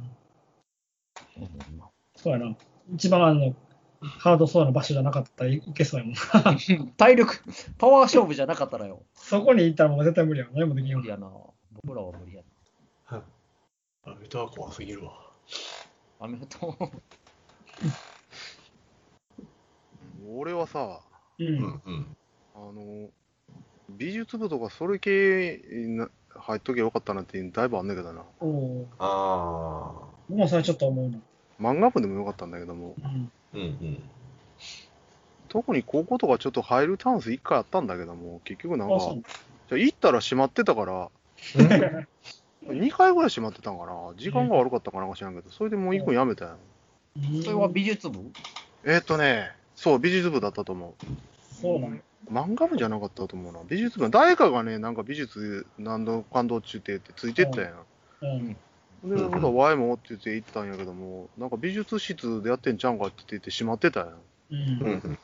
[2.15, 2.55] そうやな。
[2.93, 3.55] 一番あの、
[4.01, 6.15] ハードそうな場所じゃなかったらいいけそうやもん。
[6.97, 7.41] 体力、
[7.77, 9.03] パワー勝負じゃなかったらよ。
[9.15, 10.53] そこに行ったらもう絶対無理やん。
[10.53, 11.29] 何もできんよ無理やな。
[11.83, 12.47] 僕らは無理やな。
[14.05, 15.13] アメフトは怖すぎるわ。
[16.19, 16.77] アメフト。
[20.25, 21.01] 俺はさ、
[21.39, 21.43] う。
[21.43, 22.17] うんんうん。
[22.55, 23.09] あの、
[23.89, 28.21] 美術部とかそれ系な入っときゃよかったなっていうのだいぶあんねんけどな。
[28.21, 28.25] あ
[28.99, 30.13] あ。
[30.29, 31.19] 僕もそれちょっと思うな。
[31.59, 33.31] 漫画部でもよかったんだけども、うん。
[33.53, 34.03] うんうん。
[35.49, 39.13] 特に高校とかちょっと入るチャンス1回あったんだけども、結局なんあ、か。
[39.69, 41.11] じゃあ行ったら閉まってたから、
[42.63, 43.93] 2回ぐらい閉まってたんかな。
[44.17, 46.57] 時間が悪かったかなんか知らんけど、それでもう行くのやめたよ。
[47.43, 48.31] それは美術部？
[48.85, 50.95] えーっとね、そう、美術部だったと思
[51.61, 51.97] そうなんや。
[52.29, 52.33] う。
[52.33, 53.59] 漫画部じゃなかったと思うな。
[53.67, 57.73] 美術部、誰かがね、なんか美術何度感動中ってってついてったんや。
[58.21, 58.55] うん。
[59.03, 64.11] で、ほら、ワイもって言って行ったんやけども、なんか美術室でやってんちゃうんかって言って閉まってたんや。
[64.13, 64.17] う。
[64.51, 65.17] うんうんん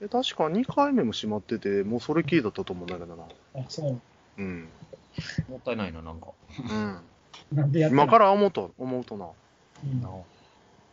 [0.00, 3.24] で、確か2回目も閉まってて、もうそれきりだったと思うんだけどな。
[3.54, 4.00] あ、そう。
[4.38, 4.68] うん。
[5.48, 6.28] もったいないな、なんか。
[6.58, 7.56] うん。
[7.56, 9.26] なんでやって今から思うと、思うとな。
[9.84, 10.08] うんな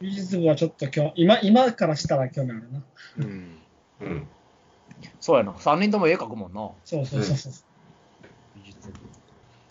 [0.04, 2.84] 美術部はちょっと今日、今、今からしたら興味あるな。
[3.20, 3.58] うん。
[4.02, 4.28] うん。
[5.22, 5.58] そうやな。
[5.58, 6.70] 3人とも絵描くもんな。
[6.84, 7.54] そうそうそうそう。
[8.54, 8.96] 美術部。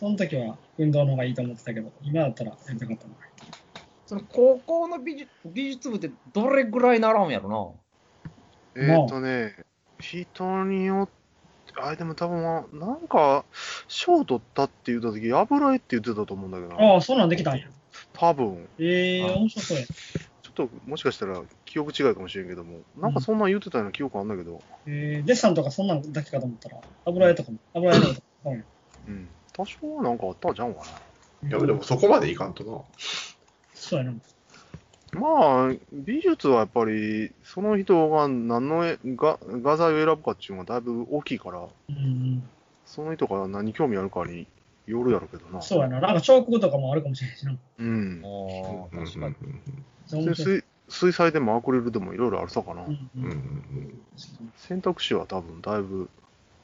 [0.00, 3.14] その時は運動の方がいいと思ってたけど、今だったらやりたかったな。
[4.06, 7.76] その高校の美術美術部ってどれぐらい習うんやろ
[8.74, 9.54] えーっとね、
[10.00, 11.12] 人によって、
[11.78, 12.42] あ、でも多分、
[12.72, 13.44] なんか、
[13.86, 16.94] 賞取ったって言った時、油絵って言ってたと思うんだけどな。
[16.94, 17.66] ああ、そんなんできたんや。
[18.14, 19.84] 多分、ええあ面白そうや。
[20.52, 28.20] っともしかしたら記憶違いかもしれんけども、なんかそんなん言ってたような記憶あんだけど、えー、デッサンとかそんなんだけかと思ったら、油絵とかも、油絵のとか。
[28.46, 28.64] うん
[29.08, 29.28] うん。
[29.52, 30.82] 多少はなんかあったんちゃうんか
[31.44, 32.80] いや、でもそこまでいかんとな。
[33.74, 34.12] そうやな。
[34.12, 34.18] な。
[35.20, 42.42] まあ、美術はやっぱり、その人が何の絵が画材を選ぶかっていうのがだいぶ大きいから、うん
[42.84, 44.46] その人が何に興味あるかに
[44.86, 45.60] よるやろうけどな。
[45.62, 46.00] そうやな。
[46.00, 47.56] なんか彫刻とかもあるかもしれんしな。
[47.78, 48.28] うんな。。
[48.28, 48.30] あ
[48.86, 49.34] あ、確かに。
[50.06, 52.82] そう面白い水水彩でもアクリルでもいろいろあるさかな。
[52.82, 53.92] うんううんうんん
[54.56, 56.10] 選択肢は多分だいぶ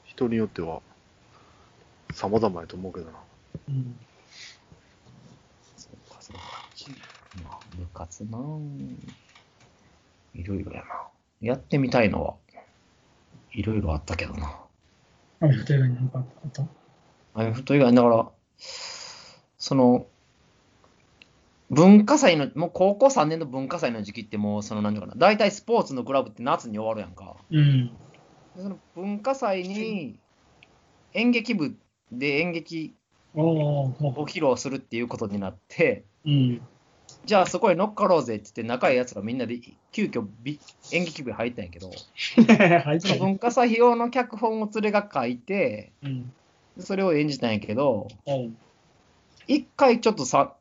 [0.05, 0.81] 人によっては
[2.13, 3.11] 様々やと思うけどな。
[3.69, 3.95] うん
[5.77, 6.65] そうか、そうか。
[7.43, 8.59] まあ、部活なぁ
[10.33, 10.85] いろいろやな。
[11.41, 12.33] やってみたいのは、
[13.53, 14.53] いろいろあったけどな。
[15.41, 16.78] アメフト以外になんかあった？
[17.33, 18.29] アメフト以外、だから、
[19.57, 20.07] その、
[21.69, 27.35] 文化祭の、もう高校3年の文化祭の時期ってもう、その、何ていうかな、大体スポーツのクラブって夏に終わるやんか。
[27.51, 27.87] うん。
[28.55, 30.17] でその文化祭に
[31.13, 31.77] 演劇部
[32.11, 32.95] で演劇
[33.35, 33.89] を
[34.25, 36.61] 披露するっていうことになって、うん。
[37.25, 39.59] じゃあそこへ乗っかろうぜって言って仲いいやつがみんなで
[39.91, 40.59] 急遽美
[40.91, 41.91] 演劇部に入ったんやけど、
[43.19, 46.33] 文化祭用の脚本を連れが書いて、うん。
[46.79, 48.07] それを演じたんやけど、
[49.47, 50.55] 一回ちょっとさ、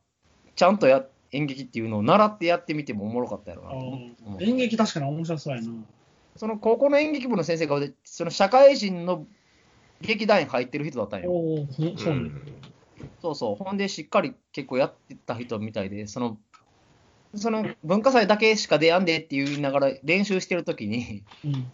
[0.55, 4.35] ちゃんとや演劇っていうのを習ってやってみてもおもろかったやろなと思う。
[4.35, 5.69] おう演劇確かに面白そうやな。
[6.37, 9.27] その高校の演劇部の先生が、その社会人の
[10.01, 11.31] 劇団員入ってる人だったんよ。
[11.97, 12.31] そうね。
[13.21, 13.57] そうそう。
[13.57, 16.39] ほんで、しっかり結構やってた人みたいで、その、
[17.35, 21.73] その文化祭だけしか出やんでって言いながら練習してるときに、うん。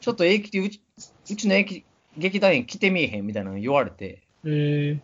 [0.00, 0.82] ちょっと駅うち
[1.30, 1.84] うちの駅
[2.20, 5.00] 劇団員来てみえへんみたいなの言われて、えー、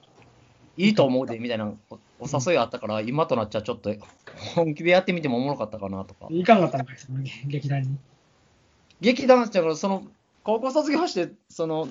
[0.76, 3.94] いいと思うでみたいなおお誘いあったから、今となっちゃちょっと
[4.54, 6.28] 本気でやってみてもおもろかったかなとか。
[6.30, 7.96] いかんかったんかい、その劇団に。
[9.00, 10.04] 劇団だから、その、
[10.42, 11.88] 高校卒業して、その、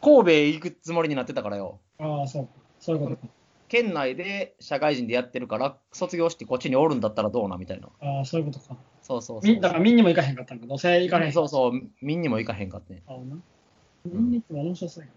[0.00, 1.78] 神戸へ行くつもりになってたからよ。
[1.98, 2.52] ああ、そうか。
[2.78, 3.28] そういうことか。
[3.68, 7.88] 県内で社会人でやってるから、卒業してこっちにおるんだったらどうなみたいな。
[8.00, 8.76] ああ、そういうことか。
[9.02, 9.54] そうそうそう。
[9.54, 10.66] みだから、みんにも行かへんかったんか。
[10.66, 11.32] どうせ行かへん。
[11.32, 13.02] そうそう、みんにも行かへんかってね。
[13.08, 13.36] ああな。
[14.12, 15.10] みんに行っても面白そうや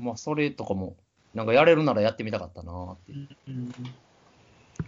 [0.00, 0.96] まあ、それとかも、
[1.34, 3.28] なんかやれるならやってみたかったなーっていう。
[3.48, 3.74] うん。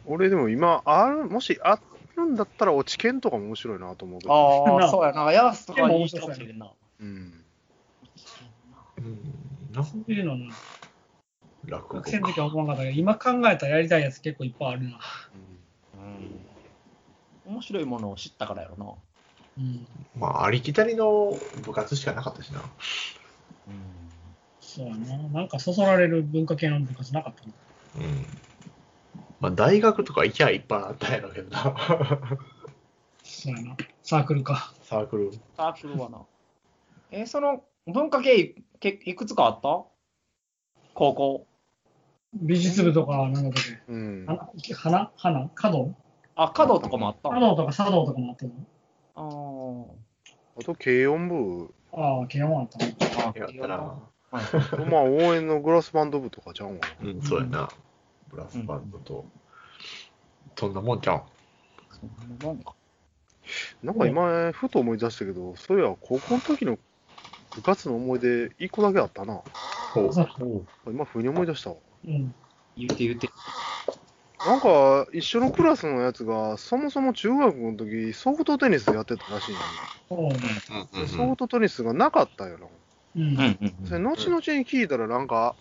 [0.05, 1.81] 俺でも今、ある、もしあ
[2.17, 4.35] るんだったら、落ち券とかも面白いなと思うけど。
[4.35, 5.33] ああ、なそうやな。
[5.33, 6.73] やすとかいいかもしれんな。
[7.01, 7.45] うん。
[8.99, 9.21] うん。
[9.73, 10.55] なそういうのな。
[11.69, 15.01] 学生の時は思わなかったけど、今考えたらやりたいやつ結構いっぱいあるな。
[15.35, 17.53] うん。
[17.53, 18.93] 面白いものを知ったからやろな。
[19.59, 19.87] うん。
[20.19, 22.61] まあ、ありきたりの部活しかなかったしな。
[23.69, 23.83] うん。
[24.61, 25.17] そうやな。
[25.29, 27.53] なんかそそられる文化系の部活なかったな。
[28.07, 28.27] うん。
[29.41, 31.77] まあ、大学とか行きゃいっぱいあったんやろうけどな。
[33.23, 33.77] そうやな。
[34.03, 34.73] サークルか。
[34.83, 35.33] サークル。
[35.57, 36.23] サークルはな。
[37.11, 39.85] えーその文化系いけいくつかあった？
[40.95, 41.47] 高校。
[42.35, 43.61] 美術部とか、なんだっけ？
[43.89, 44.27] うん。
[44.27, 45.51] 花花花？
[45.55, 45.95] 華道？
[46.35, 48.53] あ、華道とかもあった華道とか茶道とかもあったの
[49.15, 50.06] あー
[50.59, 53.29] あと、軽音部、ああ、慶応もあったな。
[53.29, 53.39] あ。
[53.39, 53.77] やったな。
[54.31, 57.11] はいまあ、応援のグラスバンド部とかちゃうんかな。
[57.11, 57.71] うん、そうやな。
[58.29, 59.25] ブラスバンドと。
[60.57, 61.23] そんなもんじゃん。
[61.91, 62.75] そんなもんか。
[63.83, 66.79] なんか今、ふと思い出したけど、そういや、高校の時の
[67.55, 69.41] 部活の思い出、一個だけあったな。
[69.95, 70.11] ほう
[70.91, 71.77] 今、ふうに思い出したわ。
[72.07, 72.35] うん。
[72.77, 73.29] 言うて言うて。
[74.43, 79.67] なんか、一緒のクラスのやつが、そもそも中学の時、ソフトテニスやってたらしいの
[80.09, 80.63] そうね。
[80.93, 81.01] に。
[81.01, 82.67] でソフトテニスがなかったよな。
[83.15, 83.23] うん。
[83.23, 85.57] うんうんそれ、後々に聞いたら、なんか、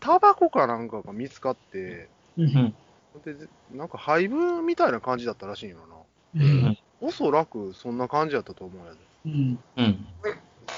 [0.00, 2.42] タバコかなんかが見つかって、う。
[2.42, 2.76] うんん。
[3.24, 5.96] で、なんか廃部みたいな感じだったらしいよな。
[6.34, 6.38] う
[6.70, 6.76] ん。
[7.00, 9.00] おそらくそんな感じやったと思うんやで。
[9.24, 9.60] うん。
[9.76, 10.06] うん。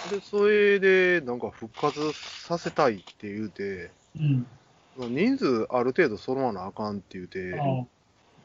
[0.04, 4.46] で、それで、なんか復活させたいって言うて、うん。
[4.96, 7.62] 人数ある程度揃わなあかんって言うて、あ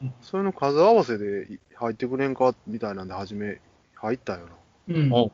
[0.04, 0.10] あ。
[0.22, 3.58] それの数合わせで入ってくれんかみたいなんで初め
[3.94, 4.40] 入ったよ
[4.88, 4.94] な。
[4.94, 5.12] うん。
[5.12, 5.30] お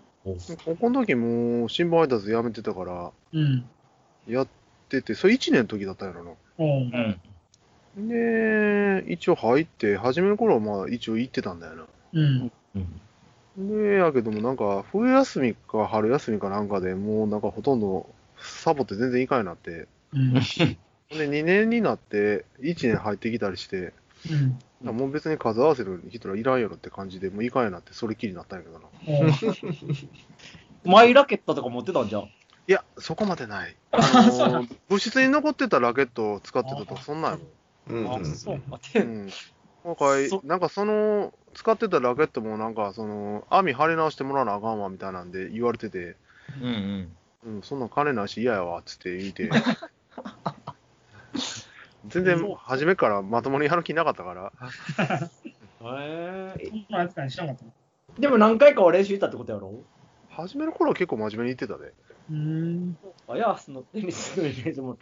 [0.64, 3.64] 高校の時もう新聞配達やめてたから、うん。
[4.29, 4.48] やっ
[4.88, 6.31] てて、それ1年の時だったんやろな。
[6.59, 6.90] おう
[7.96, 8.09] うん。
[8.09, 11.85] で、一応入って、初めの頃はまあ一応行ってたんだよな。
[12.12, 12.52] うん。
[12.74, 13.88] うん。
[13.88, 18.07] で、やけどもなんか、冬休みか春休みかなんかでもうなんかほとんど
[18.38, 20.76] サボって全然行かんようになって、うん。
[21.11, 23.92] で、2年になって1年入ってきたりして、
[24.31, 24.97] うん。
[24.97, 28.87] もう別に数合わせる人はいらんやろって感じで、もう行かんようになって、それきりになったんやけどな。
[30.85, 32.23] マイラケットとか持ってたんじゃん？
[32.23, 33.77] いや、そこまでない。
[33.92, 37.38] あのー部室に残ってたラケットを使ってたとか、そんなんや
[37.88, 38.69] うんあ、そうか。
[38.69, 38.81] もん。
[38.81, 39.29] うてん。
[39.85, 46.16] なんかいそ、なんかその、使ってたラケットもなんか、その、網張り直してもらわなあかんわみたいなんで言われてて、
[46.61, 46.66] うん
[47.45, 47.57] うん。
[47.57, 49.51] うん、そんなん金ないし嫌やわ、っつって言うて。
[52.09, 54.53] 全然、初めからまともにやる気なかったから。
[55.81, 56.69] へえ。
[56.71, 57.73] そんなやつかにしなかったの
[58.19, 59.83] でも何回かは練習行ったってことやろ？
[60.31, 61.92] 初めの頃は結構真面目に言ってたで。
[62.31, 62.99] うーん。
[63.29, 64.97] あやすのテニスのイメージも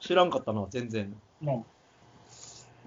[0.00, 1.14] 知らんかったな、全然。
[1.40, 1.56] まあ、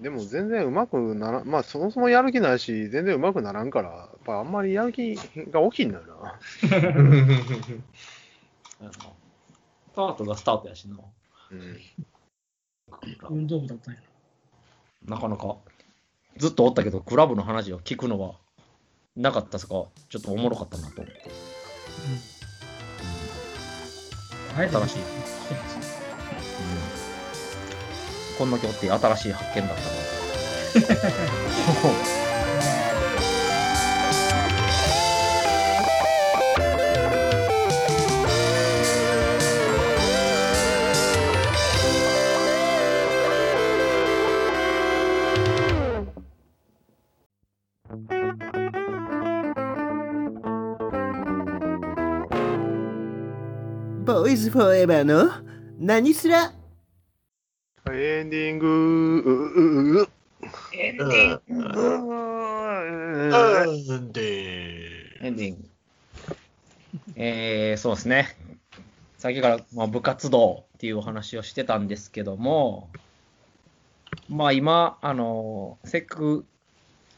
[0.00, 5.14] でも全然うまくならん、まあそもそもやる気ないし、全然うまくならんから、やっぱあんまりやる気
[5.50, 6.38] が大きいんだよな。
[6.60, 6.68] ス
[9.94, 10.96] タートがスタートやしな。
[11.52, 11.80] うん。
[13.28, 14.00] 運動部だったんや
[15.06, 15.56] なかなか、
[16.36, 18.34] ずっとおったけど、クラブの話を聞くのは
[19.16, 21.30] なかったですか、ちょっとおもろかったなと思って。
[24.56, 24.64] な。
[24.64, 24.70] うん。
[24.70, 24.98] 新しい。
[28.38, 29.82] こんだけおって新しい発見だった
[32.14, 32.24] な。
[54.50, 55.30] ズフォーエバーの
[55.78, 56.52] 何すら？
[57.88, 60.08] エンディング、
[60.74, 62.08] エンデうんうん
[63.86, 65.68] うんでエンディング。
[67.14, 68.36] えー、そうですね。
[69.18, 72.88] さっきから、まあ、部活動っていうお話をしてたんですけども、
[74.28, 76.44] まあ今、あの、せっかく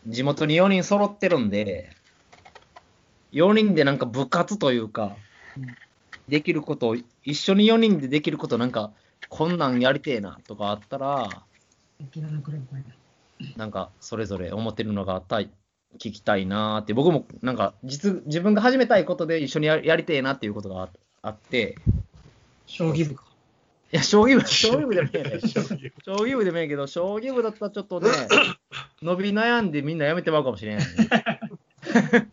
[0.07, 1.97] 地元に4人揃ってるんで、
[3.33, 5.17] 4人でなんか部活というか
[5.57, 5.67] うん、
[6.29, 8.93] できることを、一緒に4人でできることなんか、
[9.29, 11.29] こんなんやりてえなとかあったら。
[13.57, 15.51] なんかそれぞれ思ってるのがあったい、
[15.99, 20.91] 聞きたいなーって、僕もなんか実自分が始めたいことで一緒にややりてえなっていうことがあ
[21.23, 21.77] あって、
[22.67, 23.25] 将棋部か。
[23.93, 25.41] いや、将棋部、 将棋部でもいいね。
[25.41, 25.61] 将
[26.17, 28.11] 棋部でもいいけど、将棋部だったらちょっとね、
[29.03, 32.31] 伸び悩んでみんなやめてまうかもしれない、ね。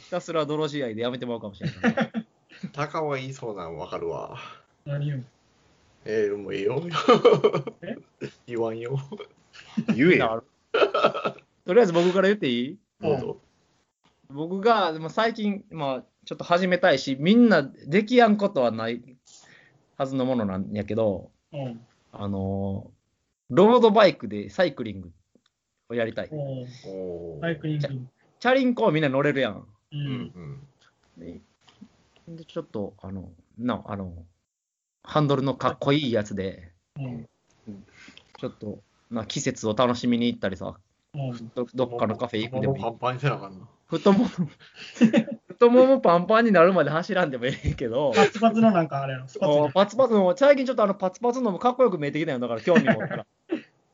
[0.00, 2.25] ひたすら泥試合でやめてまうかもしれない、ね。
[2.72, 4.38] タカは言いそうなんわかるわ。
[4.84, 5.18] 何を？
[6.04, 6.82] えー、もうええよ
[7.82, 7.96] え？
[8.46, 8.98] 言わんよ。
[9.94, 10.44] 言えよ。
[11.64, 12.78] とりあえず僕から言っていい？
[13.00, 13.40] どうぞ。
[14.30, 19.02] 僕がでも最近、まあ、ちょっと始めたいし、みんなできやんことはない
[19.96, 21.80] はずのものなんやけど、うん。
[22.12, 22.96] あのー
[23.48, 25.12] ロードバイクでサイクリング
[25.88, 26.28] をやりたい。
[27.40, 27.86] サイクリング。
[28.40, 29.54] チャリンコはみんな乗れるやん。
[29.58, 29.66] う。
[29.92, 30.68] うんん
[32.28, 34.12] で、でちょっと、あの、な、あの、
[35.02, 37.28] ハンドルのかっこいいやつで、うん。
[38.38, 40.76] ちょっと、な、季節を楽しみに行ったりさ、
[41.14, 41.50] うん。
[41.54, 42.90] どどっかのカフェ行くでもいいパ。
[42.90, 43.66] ンパンにせなあかんな。
[43.86, 44.26] 太もも、
[45.48, 49.28] 太ももパンパンになるまで走らんでもいいけど、パツパツのなんかあれやろ。
[49.28, 52.40] スパツおパツパツの、最近ちょっとあのパツパツのもかっこよく見えてきたよ。
[52.40, 53.26] だから興味持ったら。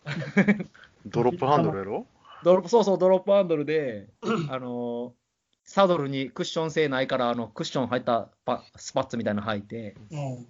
[1.07, 2.07] ドロップハンドルやろ？
[2.43, 4.09] ドロップ、そうそう、ドロップハンドルで、
[4.49, 5.22] あのー
[5.65, 10.47] サドルにクッション性ないから、あの、クッション入ったパスパッツみたいなの履いて、うん。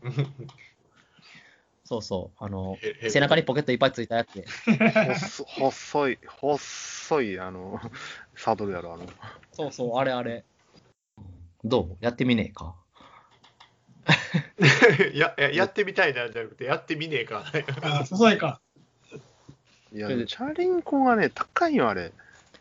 [1.84, 4.46] そうそう、あのへへ背中にポケットいっぱいついたやつで、
[5.14, 7.80] 細細い、細い、あの、
[8.34, 9.06] サドルやろ、あの。
[9.52, 10.44] そうそう、あれあれ。
[11.64, 11.96] どう？
[12.00, 12.74] やってみねえか。
[15.14, 17.44] やややってみたいなんじゃなくて、やってみねえか。
[17.82, 18.60] あ、細いか。
[19.92, 22.12] いや、チャリンコがね、高いよ、あれ。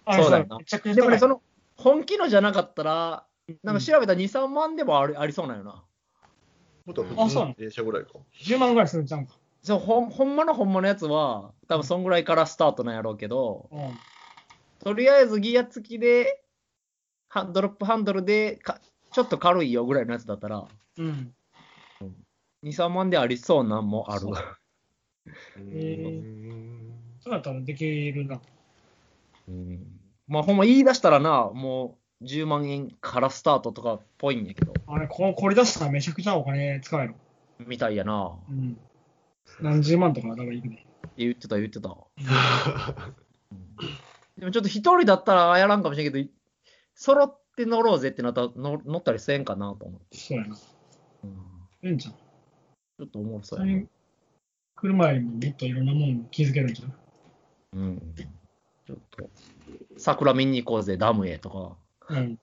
[0.05, 1.41] あそうだよなめちゃくちゃでもその、
[1.81, 3.27] 本気のじゃなかったら、
[3.63, 5.83] なんか調べたら2、3万でもありありそうなんよな。
[6.85, 8.11] もっとあそうなの電車ぐらいか。
[8.43, 9.33] 10万ぐらいするんちゃうんか。
[9.63, 13.99] そうほんほんまのほんまのやつは、多分そんぐらいからスタートなんやろうけど、うん。
[14.79, 16.43] とりあえずギア付きで、
[17.29, 18.79] ハンドロップハンドルでか、
[19.11, 20.67] ちょっと軽いよぐらいのやつだったら、
[20.97, 21.33] うん。
[22.63, 24.21] 2、3万でありそうなんもある。
[24.21, 24.35] そう
[25.73, 26.23] へ
[27.23, 28.41] そうだったらできるな。
[29.47, 30.00] うん
[30.31, 37.15] まあほんま言い出したらな、もう10万円からスタートとかっぽいんやけど、あれ、ここれ出したらめちゃくちゃお金使える。
[37.59, 38.27] みたいやな。
[38.27, 38.77] っうん。
[39.59, 40.85] 何十万とかだからいくね。
[41.01, 41.97] て言ってた言ってた。
[44.37, 46.29] でもちょっと一人だったらやらんかもしれんけど、
[46.95, 50.17] 揃って乗ろうぜってなったら乗乗ったりせんかなと思って。
[50.17, 50.55] そうやな。
[51.25, 52.13] うんいいんじゃん。
[52.13, 53.81] ちょっとおもろそそうれやな。
[53.81, 53.89] に
[54.77, 56.93] 車よりももっといろんなもん気づけるんじゃん。
[57.73, 58.15] うん。
[58.87, 59.29] ちょっと、
[60.01, 61.77] 桜見に行こうぜ、ダムへとか。
[62.09, 62.39] うん。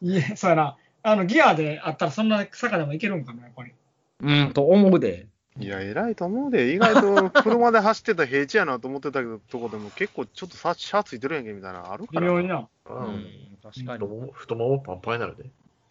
[0.00, 0.76] いや、そうやな。
[1.02, 3.72] あの、ギアであったらそんな坂でもいけるんかな、やっぱり。
[4.20, 5.26] うん、と思うで。
[5.58, 6.74] いや、偉いと思うで。
[6.74, 12.20] 意外と車で走ってた平地やなと思ってたけど、とこでも結構ちょっとさシャツついてるやんけみたいなのあるから。
[12.20, 12.56] 微妙にな。
[12.58, 14.04] ううんん、確かに。
[14.04, 15.44] 太もも太ももパンパンになるで。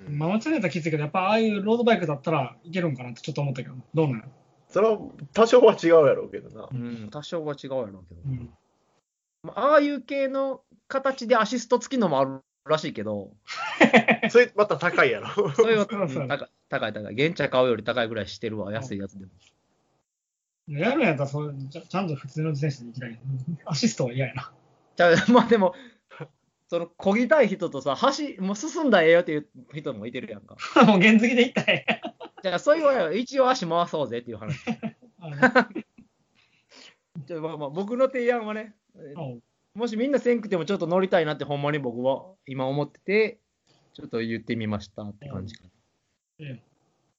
[0.08, 4.22] うんまあ、間違えたらきついけど、やっぱああいうロードバイクだったらいけるんかなってちょっと思ったけど、どうなの
[4.70, 5.00] それは
[5.34, 6.76] 多少は違うやろうけどなう。
[6.76, 8.22] ん、多少は違うやろうけど。
[8.26, 8.50] うん。
[9.46, 13.32] まあ、ああいう系の形でアシスト付きのもあるらしいけど、
[14.30, 15.30] それまた高いやろ。
[15.54, 17.14] それはそうそううん高い高い高い。
[17.14, 19.32] 現茶買うより高いぐらいしてるわ、安いやつでも。
[20.68, 23.20] やるんやったらそうちゃちゃんと普通の自転車で行きたい。
[23.66, 24.52] アシストは嫌やな。
[24.96, 25.76] じゃあ、 まあでも、
[26.68, 30.56] その、こぎたい人とさ、走、もう進んだらええよっていう人もいてるやんか。
[30.88, 32.02] もう原付で行ったらええ
[32.42, 34.60] じゃあ、そういうは一応足回そうぜっていう話。
[35.20, 35.70] あ
[37.26, 38.76] じゃあまあまあ、僕の提案はね、
[39.74, 43.40] もしみんなせんくてもちょっと乗りたいなってほんまに僕は今思ってて、
[43.94, 45.70] ちょっと言ってみましたって感じかな。
[46.40, 46.62] ええ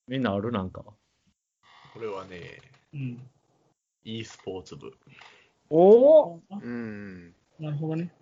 [0.08, 0.84] みんなあるなんか？
[1.92, 2.60] これはね、
[2.94, 3.20] うん。
[4.04, 4.92] e スポーツ部。
[5.68, 7.34] おおうん。
[7.58, 8.12] なるほどね。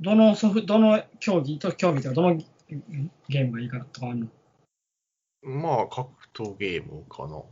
[0.00, 4.26] どのソフ、どの競技と競技とか、どのんゲームがいいかとかあるの？
[5.42, 7.42] まあ、格闘ゲームかな。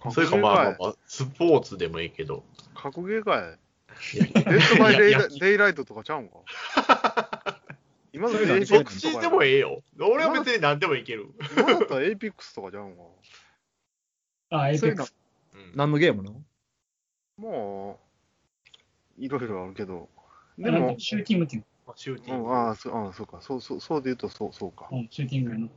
[0.00, 2.42] 格それかまあまあまあ、スポーツでもいいけど。
[2.74, 3.58] 格ゲーかい。
[4.14, 4.30] いやデ
[4.60, 6.38] ッドバイデイデイライトとかちゃうんか？
[8.12, 9.82] 今だったらエイペックスとかでもええよ。
[10.00, 11.28] 俺は別に何でもいける。
[11.56, 13.02] 今だったらエイペックスとかちゃうんか？
[14.50, 15.14] あ、エイそういうのペックス。
[15.54, 16.42] うん何のゲームの？
[17.36, 18.00] も
[19.18, 20.08] う、いろいろあるけど。
[20.56, 22.54] ででもも、シューティングっていうまあ、シューテうん、ィング。
[22.54, 24.88] ああ、そうああそうか、そうそうそうで言うとそうそうか。
[24.90, 24.98] の。
[24.98, 25.68] うん、シューティングやの。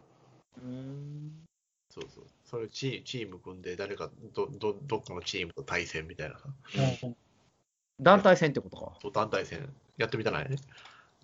[0.61, 1.45] うん。
[1.89, 2.23] そうそう。
[2.45, 6.45] それチーチーム組んで、誰かど、ど、どっかのチームと対戦みたいなさ。
[7.03, 7.15] うん
[8.01, 8.93] 団体戦ってことか。
[9.01, 10.57] そう団体戦やってみたないね。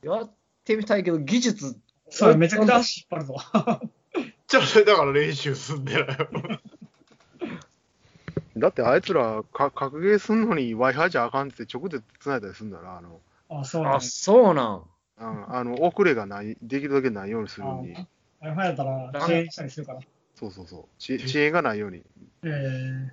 [0.04, 0.32] やっ
[0.64, 1.78] てみたいけど、技術。
[2.10, 3.36] それめちゃくちゃ足引っ張るぞ。
[4.48, 6.30] じゃあ、それだから練習すんでないよ。
[8.58, 13.20] だってあいつらか格ゲーすんのに Wi-Fi じゃあかんって直で繋いだりするんだな、あの、
[13.50, 14.84] あ、そうなんあ、そうなん。
[15.18, 17.96] うんあの遅れがない、できるだけないようにするように。
[17.96, 18.08] あ
[18.42, 20.00] Wi-Fi やったら遅延したりするから。
[20.36, 21.00] そうそうそう。
[21.00, 22.04] ち遅延がないように。
[22.44, 23.10] えー、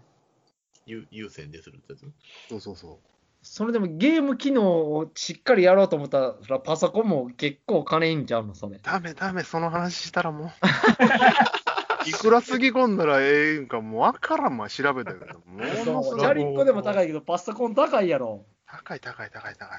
[0.86, 2.12] 優優先でするってやつ。
[2.48, 3.00] そうそうそ
[3.42, 8.80] それでもゲーム機能をしっかりやろうと思ったら、パソコンも結構金いいんちゃうの、それう。。
[8.82, 10.48] ダメダメ、その話したらもう。
[12.08, 18.44] いくらつぎ込んだらええんかもうわからんま調べたけど、ものすごいチャリンコでも高いけど、パソコン高いやろ。
[18.66, 19.78] 高い高い高い高い。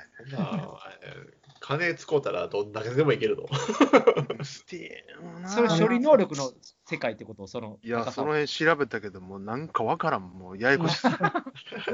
[1.65, 4.43] 金使うたらどんだけでもいけるの？
[4.43, 6.51] スティームなそれ処理能力の
[6.85, 7.47] 世界ってこと？
[7.47, 7.79] その。
[7.81, 11.07] いや、その辺調べたけど、もうなんかわからん、も うややこしい。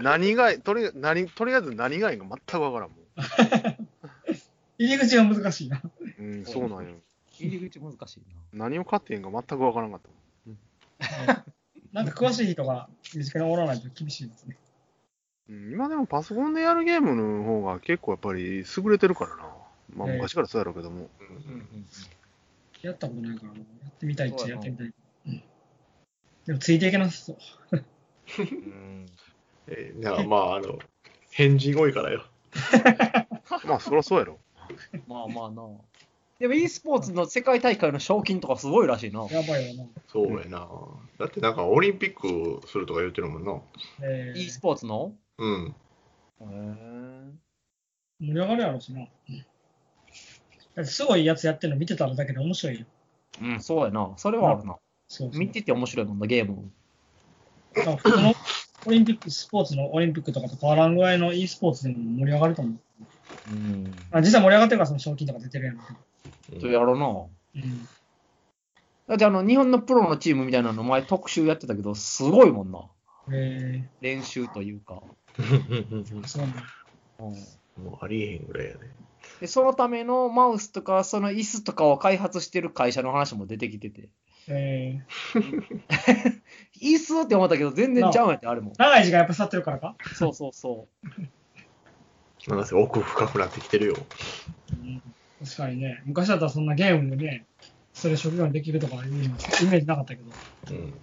[0.01, 2.95] 何が、とり何とりあえず何がいいか全くわからんも
[4.79, 5.77] 入り口が難しいな。
[5.77, 5.91] ん。
[6.17, 6.95] うん、そうなんよ。
[7.37, 8.21] 入り口難しい
[8.55, 8.65] な。
[8.65, 10.09] 何を買っていいんか全くわからんかった
[10.49, 11.43] もん。
[11.93, 14.57] なんか詳しい人が身近におらないと厳しいですね。
[15.47, 19.58] うん、今でもパソコンでやるゲームの方が結構やっぱり優れてるからな。
[19.93, 21.09] まあええ昔からそうやろうけども。
[21.47, 21.87] うんうん
[22.81, 23.59] やったことないから、や
[23.89, 24.93] ってみたいっちゃやってみたい。
[25.27, 25.43] うん、
[26.45, 27.37] でもついていけなさそう。
[28.39, 29.05] うん。
[29.67, 30.79] えー、だからまあ、あの、
[31.31, 32.25] 変人多いからよ。
[33.65, 34.39] まあそりゃそうやろ。
[35.07, 35.63] まあまあな。
[36.39, 39.27] でも e スポーツの世界大会の賞金とかすごいらしいな。
[39.29, 39.89] やばいよな。
[40.07, 40.69] そうやな。
[41.17, 43.61] だってなんかオリンピックするとか言ってるもんな。
[44.01, 45.13] え e ースポーツの？
[45.37, 45.75] うん。
[46.39, 46.45] へえ。
[48.21, 49.07] 盛り上がるやろうしな。
[50.75, 52.85] うんだってすごいやつやってるの見てたらだけで面白いよ。
[53.41, 54.11] うん、そうやな。
[54.17, 54.77] それはあるな。
[55.07, 56.71] そうそう見てて面白いもんな、ゲーム。
[57.75, 58.33] だから普通の
[58.85, 62.79] オリンピック、スポーツのオリンピックとかと変わらんぐらいの e スポーツでも盛り上がると思う。
[63.51, 63.93] うん。
[64.11, 65.77] まあ、実際盛り上がってるからその賞金とか出てるやん。
[66.59, 67.07] そうやろな。
[67.55, 67.87] うん。
[69.07, 72.81] だってあの、日本のプロのチームみたいなの前特集やってたけど、すごいもんな。
[73.31, 75.01] え練習というか。
[75.37, 76.63] ー、そうなんだ。
[77.19, 78.79] うん、もうありえへんぐらいやね。
[79.39, 84.09] で、そのためのマウスとか、その椅子とかを開発してる会社の話も出てきてて。
[84.47, 85.03] え
[86.81, 88.75] 椅子って思ったけど、全然ちゃうんやって、あれもー、。
[88.77, 92.55] 長い時間やっぱ座ってるからか、そうそうそう。
[92.55, 93.95] なんせ奥深くなってきてるよ。
[94.71, 95.01] うん、
[95.45, 97.45] 確かにね、昔だったらそんなゲームでね、
[97.93, 100.31] それ職業にできるとかいうのイメージなかったけど。
[100.71, 100.93] うん。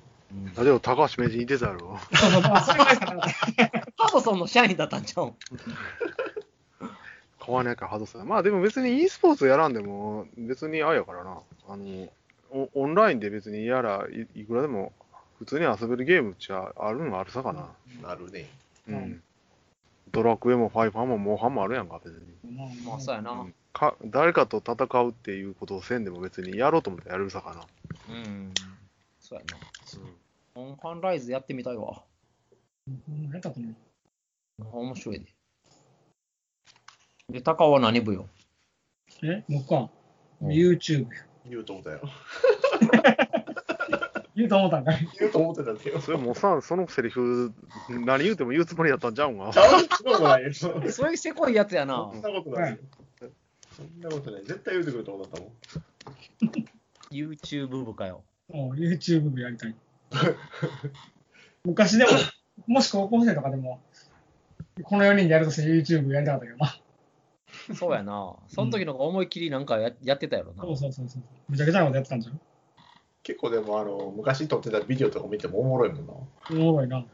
[0.59, 1.99] あでも高橋名人いてたやろ。
[2.13, 3.93] そうそう、まあ、それぐらいしかなかった。
[4.05, 5.27] ハドソンの社員だったんちゃう？
[5.29, 5.35] ん
[7.47, 8.19] 買わないからハードさ。
[8.25, 11.39] まあでも別に e スポーツやらんでも、別にあれやからな。
[11.69, 12.09] あの、
[12.51, 14.93] オオンラインで別にやらい、いくらでも
[15.39, 17.69] 普通に遊べるゲームっちゃあるのはあるさかな。
[18.03, 18.47] なるね。
[18.89, 18.95] うん。
[18.95, 19.23] うん
[20.13, 22.57] ドラクエもファイファーもモンハンもあるやんか、別に。
[22.87, 23.33] まあ、そうやな。
[23.33, 27.61] うんか誰かと戦うっていうことをせんでも別にやろうと思ったらやれるさかな。
[28.09, 28.55] うん。
[29.21, 29.59] そうやな。
[30.55, 32.03] モンハンライズやってみたいわ。
[32.89, 33.75] うん、やったことない。
[34.73, 35.27] 面白いで。
[37.31, 38.29] で、高尾は何部よ？
[39.23, 39.91] え、僕か。
[40.41, 41.07] うん YouTube。
[41.49, 42.01] 言うと思ったよ。
[44.37, 45.09] 言うと思ったんかい。
[45.19, 46.01] 言うと思ってたんだよ。
[46.01, 47.53] それもうさ、そのセリフ、
[47.89, 49.51] 何言うても言うつもりやったんちゃうんか？
[49.53, 49.59] ち。
[49.59, 50.53] ゃうそんなことないよ。
[50.55, 51.95] そんそういうせこいやつやな。
[51.97, 52.79] なことないよ。
[53.73, 54.45] そんなことない。
[54.45, 55.51] 絶対言うてくると思ったもん。
[57.11, 58.23] YouTube 部かよ。
[58.49, 59.75] もう YouTube 部やりたい。
[61.65, 62.11] 昔でも、
[62.67, 63.81] もし高校生とかでも、
[64.83, 66.77] この4人でやるとして YouTube やりたかったけどな。
[67.75, 68.37] そうやな。
[68.49, 70.63] その時の思いっきりなんかややってたやろな。
[70.63, 71.23] そうそうそうそう。
[71.49, 72.41] めちゃくちゃなことやってたんじゃん。
[73.23, 76.13] 結構でも、あの、昔撮ってたビデオとか見てもおもろいもんな。
[76.51, 77.05] おもろいな。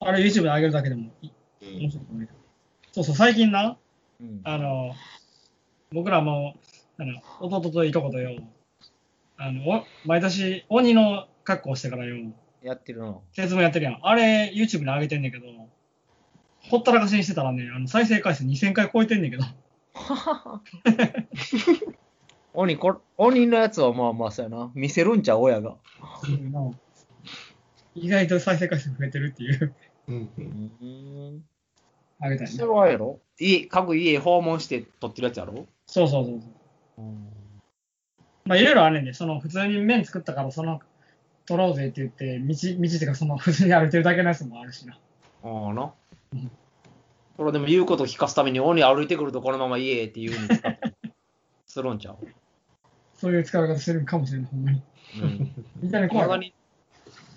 [0.00, 1.30] あれ YouTube で上げるだけでもい
[1.62, 2.26] うん面白いと思。
[2.92, 3.76] そうそう、最近な、
[4.20, 4.40] うん。
[4.44, 4.94] あの、
[5.92, 6.54] 僕らも、
[6.98, 8.36] あの、弟といとことよ、
[9.36, 12.16] あの、お毎年鬼の格好をしてからよ、
[12.62, 13.16] やってるな。
[13.32, 13.98] 説明やってるやん。
[14.02, 15.46] あれ YouTube に上げてんねんけど、
[16.70, 19.44] ほったらかしにしてたらね、あの再生回数2000回超えてんねんけど、
[22.54, 24.70] 鬼こ、鬼のやつはまあまあそうやな。
[24.74, 25.76] 見せるんちゃう、親が。
[27.94, 29.74] 意外と再生回数増えてるっていう、
[30.08, 30.28] うんう。
[30.38, 31.44] うんん。
[32.20, 32.72] あげたいそれな。
[32.72, 33.20] はやろ？
[33.38, 35.66] 家、各家訪問して撮ってるやつやろ？
[35.86, 36.46] そうそうそうそ
[37.02, 37.02] う。
[38.46, 40.80] まあいろいろあるねんで、その普通に麺作ったからその、
[41.46, 44.98] 取ろうぜって言って、道、道っていうかその普通に歩いてるだけのやつもあるしな。
[45.42, 45.92] ああなうん。
[47.36, 50.94] これでも言うこと聞かすために鬼歩いてくるとこのまま家へっていうふうに使ったり
[51.66, 52.16] するんちゃう
[53.14, 54.82] そそういう使い方してるかもしれない、ほんまに。
[55.20, 55.54] うん。
[55.80, 56.54] みたいな怖い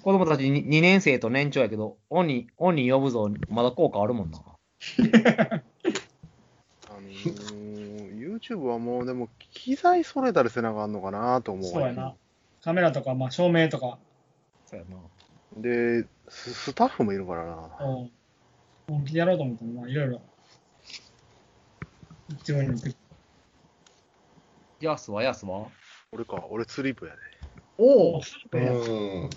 [0.04, 4.39] 子供たちに2年生と年長やけど、鬼、鬼呼ぶぞ、まだ効果あるもんな。
[4.39, 4.43] あ
[6.93, 12.16] のー、YouTube はもうでも機材揃えたりせなあかんのかなと思うわそうやな。
[12.62, 13.98] カメラとか、まあ、照明とか、
[14.66, 14.98] そうやな。
[15.62, 17.78] でス、スタッフもいるからな。
[17.82, 18.12] うん
[18.89, 20.21] 本気でやろうと思ったら、まあ、いろいろ、
[22.39, 22.95] 必要になってくる。
[24.79, 25.67] ヤスはヤスは？
[26.13, 27.17] 俺か、俺スリープやで。
[27.77, 29.29] おお釣りうん。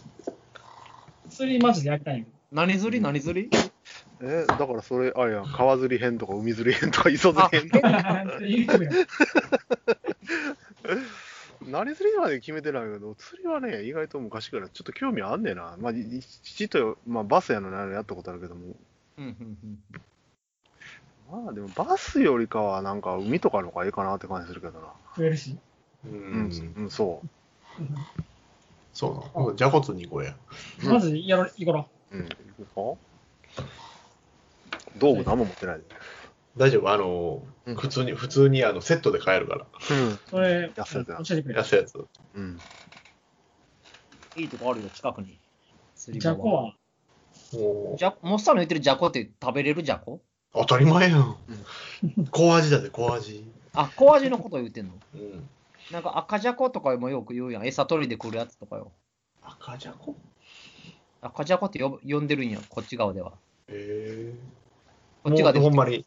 [1.28, 3.01] 釣りマジでやりたいんやけ何釣り？
[3.01, 3.51] 何釣り？
[4.22, 7.82] え、だからそれ、あれやん、川釣り編とか海釣り編とか磯釣り編とど。
[7.82, 7.88] か、
[8.40, 8.90] YouTube や
[11.66, 15.76] 何釣りまで決めてないけど、釣りはね、意外と昔からちょっと興味あんねんな。
[15.80, 18.76] まあ、い父と、まあ、バスやのなやったことあるけども。
[21.31, 24.87] まあでもバスよりかはなんか海とかの方がいいかなって感じするけどな。
[25.16, 25.57] 増えるし。
[26.05, 26.75] ううん、ん。
[26.77, 27.23] うん、そ
[28.93, 30.35] そうなじゃこつに行こうや。
[30.83, 32.16] うんまずやろう、行こう。
[32.16, 32.35] うん、行
[32.75, 33.05] こう
[33.57, 33.64] か？
[34.99, 35.85] 道具何も持ってないで。
[36.57, 36.91] 大丈夫？
[36.91, 39.66] あの、うん普通に、普通にあのセットで買えるから。
[39.91, 40.12] うん。
[40.14, 40.18] う。
[40.29, 41.11] それ、安いやつ。
[41.11, 42.05] 安いやつ。
[42.35, 42.61] うん。
[44.35, 45.39] いいとこあるよ、近くに。
[45.97, 46.75] じゃこは、
[47.51, 50.22] じゃ、モッサンの言ってるじゃこって食べれるじゃこ？
[50.53, 51.36] 当たり前やん。
[52.30, 53.44] 小味だぜ、小味。
[53.74, 54.92] あ、小味のこと言ってんの？
[55.14, 55.48] うん。
[55.90, 57.66] なんか赤じゃことかもよく言うやん。
[57.66, 58.92] 餌取りで来るやつとかよ。
[59.42, 60.16] 赤じゃこ？
[61.20, 63.32] 赤じゃこって呼んでるんや、こっち側では。
[63.68, 64.34] へえ。
[65.24, 66.07] こっち側でほんまに、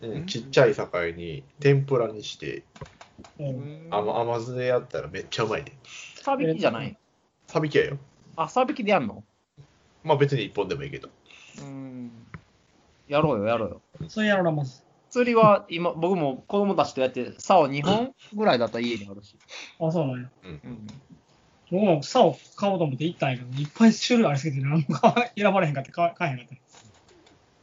[0.00, 2.62] ううんん、ちっちゃい境に天ぷらにして
[3.38, 3.88] うん。
[3.90, 5.72] 甘甘酢でやったらめっちゃうまいね。
[6.22, 6.96] サビキじゃない？
[7.48, 7.98] サビキやよ。
[8.36, 9.24] あ、サビキでやんの？
[10.04, 11.08] まあ別に一本でもいいけど。
[11.60, 12.10] うん。
[13.08, 13.82] やろうよ、やろうよ。
[14.08, 14.82] それやろうな、まず。
[15.10, 19.36] 釣りは今、僕も子供たちとやって、竿2本ぐらいだったら家にあるし。
[19.80, 20.28] あ、そうなんや。
[20.44, 20.86] うん。
[21.70, 24.98] 僕も竿買おうと思って行ったんやけど、いっぱい種類ありすぎて、何も
[25.36, 26.48] 選ばれへんかって買買えへんかっ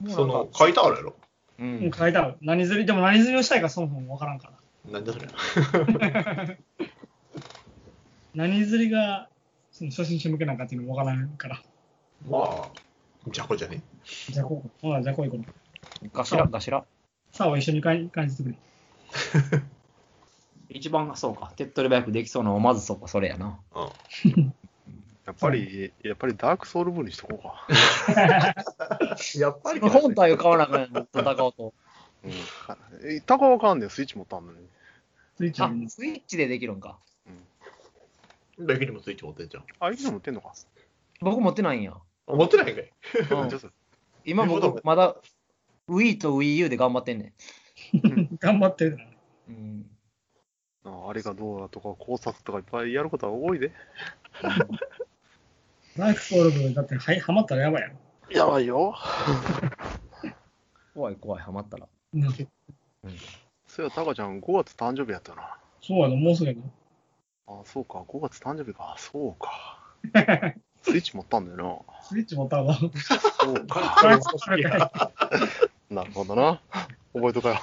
[0.08, 0.14] た。
[0.14, 1.16] その、書いてあるやろ。
[1.60, 1.64] う。
[1.64, 2.38] うんん、書いてある。
[2.42, 4.54] 何釣り、でも何釣りをしたいかそもそもわからんから。
[4.92, 5.28] なんだそれ。
[8.34, 9.30] 何釣りが、
[9.72, 11.62] その初心者向けなんかっていうのもわからんから。
[12.30, 12.68] まあ、
[13.28, 13.82] じゃこじゃね？
[14.30, 14.70] じゃあこう。
[14.82, 15.44] ほら、じゃあこう行こ
[16.04, 16.10] う。
[16.14, 16.84] ガシラ、ガシラ。
[17.32, 18.56] 竿を一緒に感じてくれ。
[20.70, 23.60] 一番、そうか、手っ取り早くできそうなのはまずそうか、それやな。
[23.76, 23.82] う
[24.40, 24.54] ん。
[25.26, 27.68] やっぱり、やっぱりダークソウル部にしとこうか。
[29.38, 31.74] やっぱり 本体を買わなあかんやん戦おうと。
[32.24, 32.32] うん。
[32.66, 34.60] かえ、高はかんねん、スイッチ持ったんのに。
[34.60, 34.62] あ
[35.38, 36.98] スイッチある、スイッチでできるんか。
[38.58, 39.66] ベキにもスイッチ持ってんじゃん。
[39.80, 40.54] あ、いつも持ってんのか。
[41.20, 41.98] 僕持ってないんや。
[42.28, 42.92] あ持ってないんかい。
[43.30, 43.72] うん
[44.24, 45.16] 今僕、まだ
[45.90, 47.34] Wii と WiiU で頑張ってんね
[48.40, 48.98] 頑張ってる。
[48.98, 49.00] ん。
[49.50, 49.86] うん。
[50.86, 53.72] ああれがどうだとか考察とかいっぱいやることは多いで。
[55.98, 57.96] ダークソウル部、だって、はい、ハマったらやばいやろ。
[58.30, 58.96] やばいよ。
[60.94, 61.88] 怖い怖い、ハマったら。
[62.14, 65.58] なそういや、タカちゃん5月誕生日やったな。
[65.82, 66.62] そうやろ、もうすぐやろ。
[67.48, 68.96] あ、そうか、5月誕生日か。
[68.98, 69.80] そうか。
[70.84, 72.74] スイッチ持ったんだよスイッチ持ったわ。
[72.74, 72.80] な。
[72.80, 72.90] そ
[73.52, 74.02] うか。
[75.90, 76.62] なるほどな。
[77.14, 77.60] 覚えとかよ。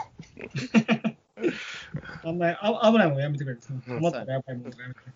[2.24, 3.56] あんまりあ危ないもんやめてくれ。
[3.94, 5.12] ハマったらやばいもんやめてくれ。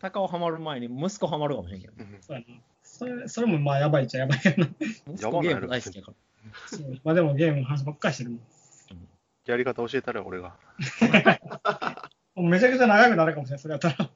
[0.00, 1.94] 高尾ハマる前に息子ハマるかもしれんけど。
[1.98, 2.54] うんそうやな。
[2.82, 4.68] それそれもまあやばいっちゃやばいけどな。
[5.12, 6.16] 息子ゲーム大好きやから。
[6.66, 8.40] そうまあでもゲームの話ばっかりしてるもん。
[9.46, 10.56] やり方教えたら俺が。
[12.34, 14.10] もうめちゃくちゃ長くなるかもしれない、それやったら。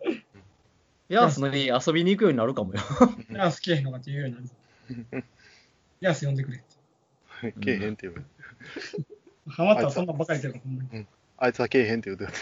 [1.13, 2.81] ヤースの家遊びに行くようになるかもよ。
[3.31, 5.25] ヤース来えへんのかって言うようになる。
[6.01, 6.65] ヤース呼んでくれ。
[7.61, 8.25] けえへんって言う。
[9.47, 11.07] ハマったらそんなんばっかり言ってるから、ほんまに。
[11.37, 12.33] あいつはけえへんって言うて。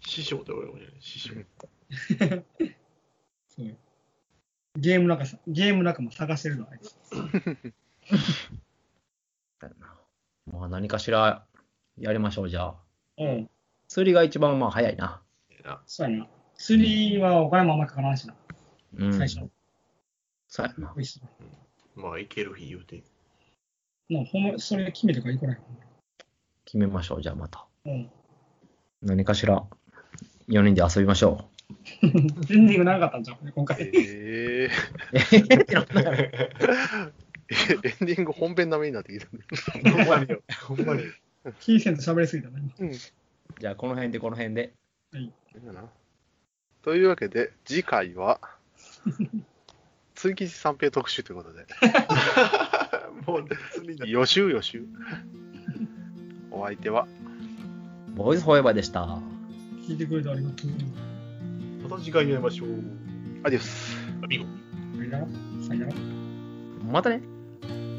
[0.00, 1.34] 師匠って俺もね、師匠。
[3.46, 3.76] そうよ
[4.76, 6.96] ゲーム仲さ、ゲーム仲間探してるの、あいつ。
[10.50, 11.46] まあ何かしら
[11.98, 12.74] やりましょう、じゃあ。
[13.18, 13.50] うん。
[13.88, 15.22] 釣りが一番まあ早いな。
[15.64, 16.28] なそうやな。
[16.56, 18.34] 釣りはお金もあんまかからんしな、
[18.98, 19.14] うん。
[19.16, 19.48] 最初。
[20.46, 20.94] そうやな。
[21.94, 23.02] まあ、いける日言うて。
[24.10, 24.24] な。
[24.24, 25.60] ほんま、それ決めてから行こない。
[26.64, 27.66] 決めましょう、じゃあまた。
[27.86, 28.10] うん。
[29.02, 29.64] 何かしら
[30.48, 31.48] 4人で遊びましょ
[32.02, 33.82] エンディング長かったんじゃん、今回。
[33.82, 34.70] ええう。
[35.14, 35.46] え エン
[38.06, 39.26] ディング本編並みになってきた。
[39.90, 40.42] ほんまによ。
[40.66, 41.02] ほんまに。
[41.60, 42.70] キーセンと喋りすぎたな、今。
[43.60, 44.72] じゃあこの辺でこの辺で。
[45.14, 45.32] いい
[46.82, 48.40] というわけで、次回は、
[50.14, 51.66] 追吉三平特集ということで、
[53.26, 54.86] もう別にな予習予習。
[56.50, 57.06] お相手は、
[58.14, 59.20] ボーイズフォーエバーでした。
[59.86, 60.70] 聞いてくれてありがとう。
[61.88, 62.68] また次回会いましょう。
[63.44, 63.96] アディオス。
[64.22, 64.44] アミゴ。
[64.96, 65.26] さよなら。
[65.66, 65.92] さよなら。
[66.92, 67.22] またね。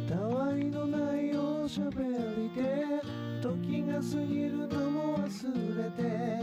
[0.09, 3.01] たわいのないおしゃべりで
[3.41, 4.98] 時が過ぎるのも
[5.29, 6.38] 忘れて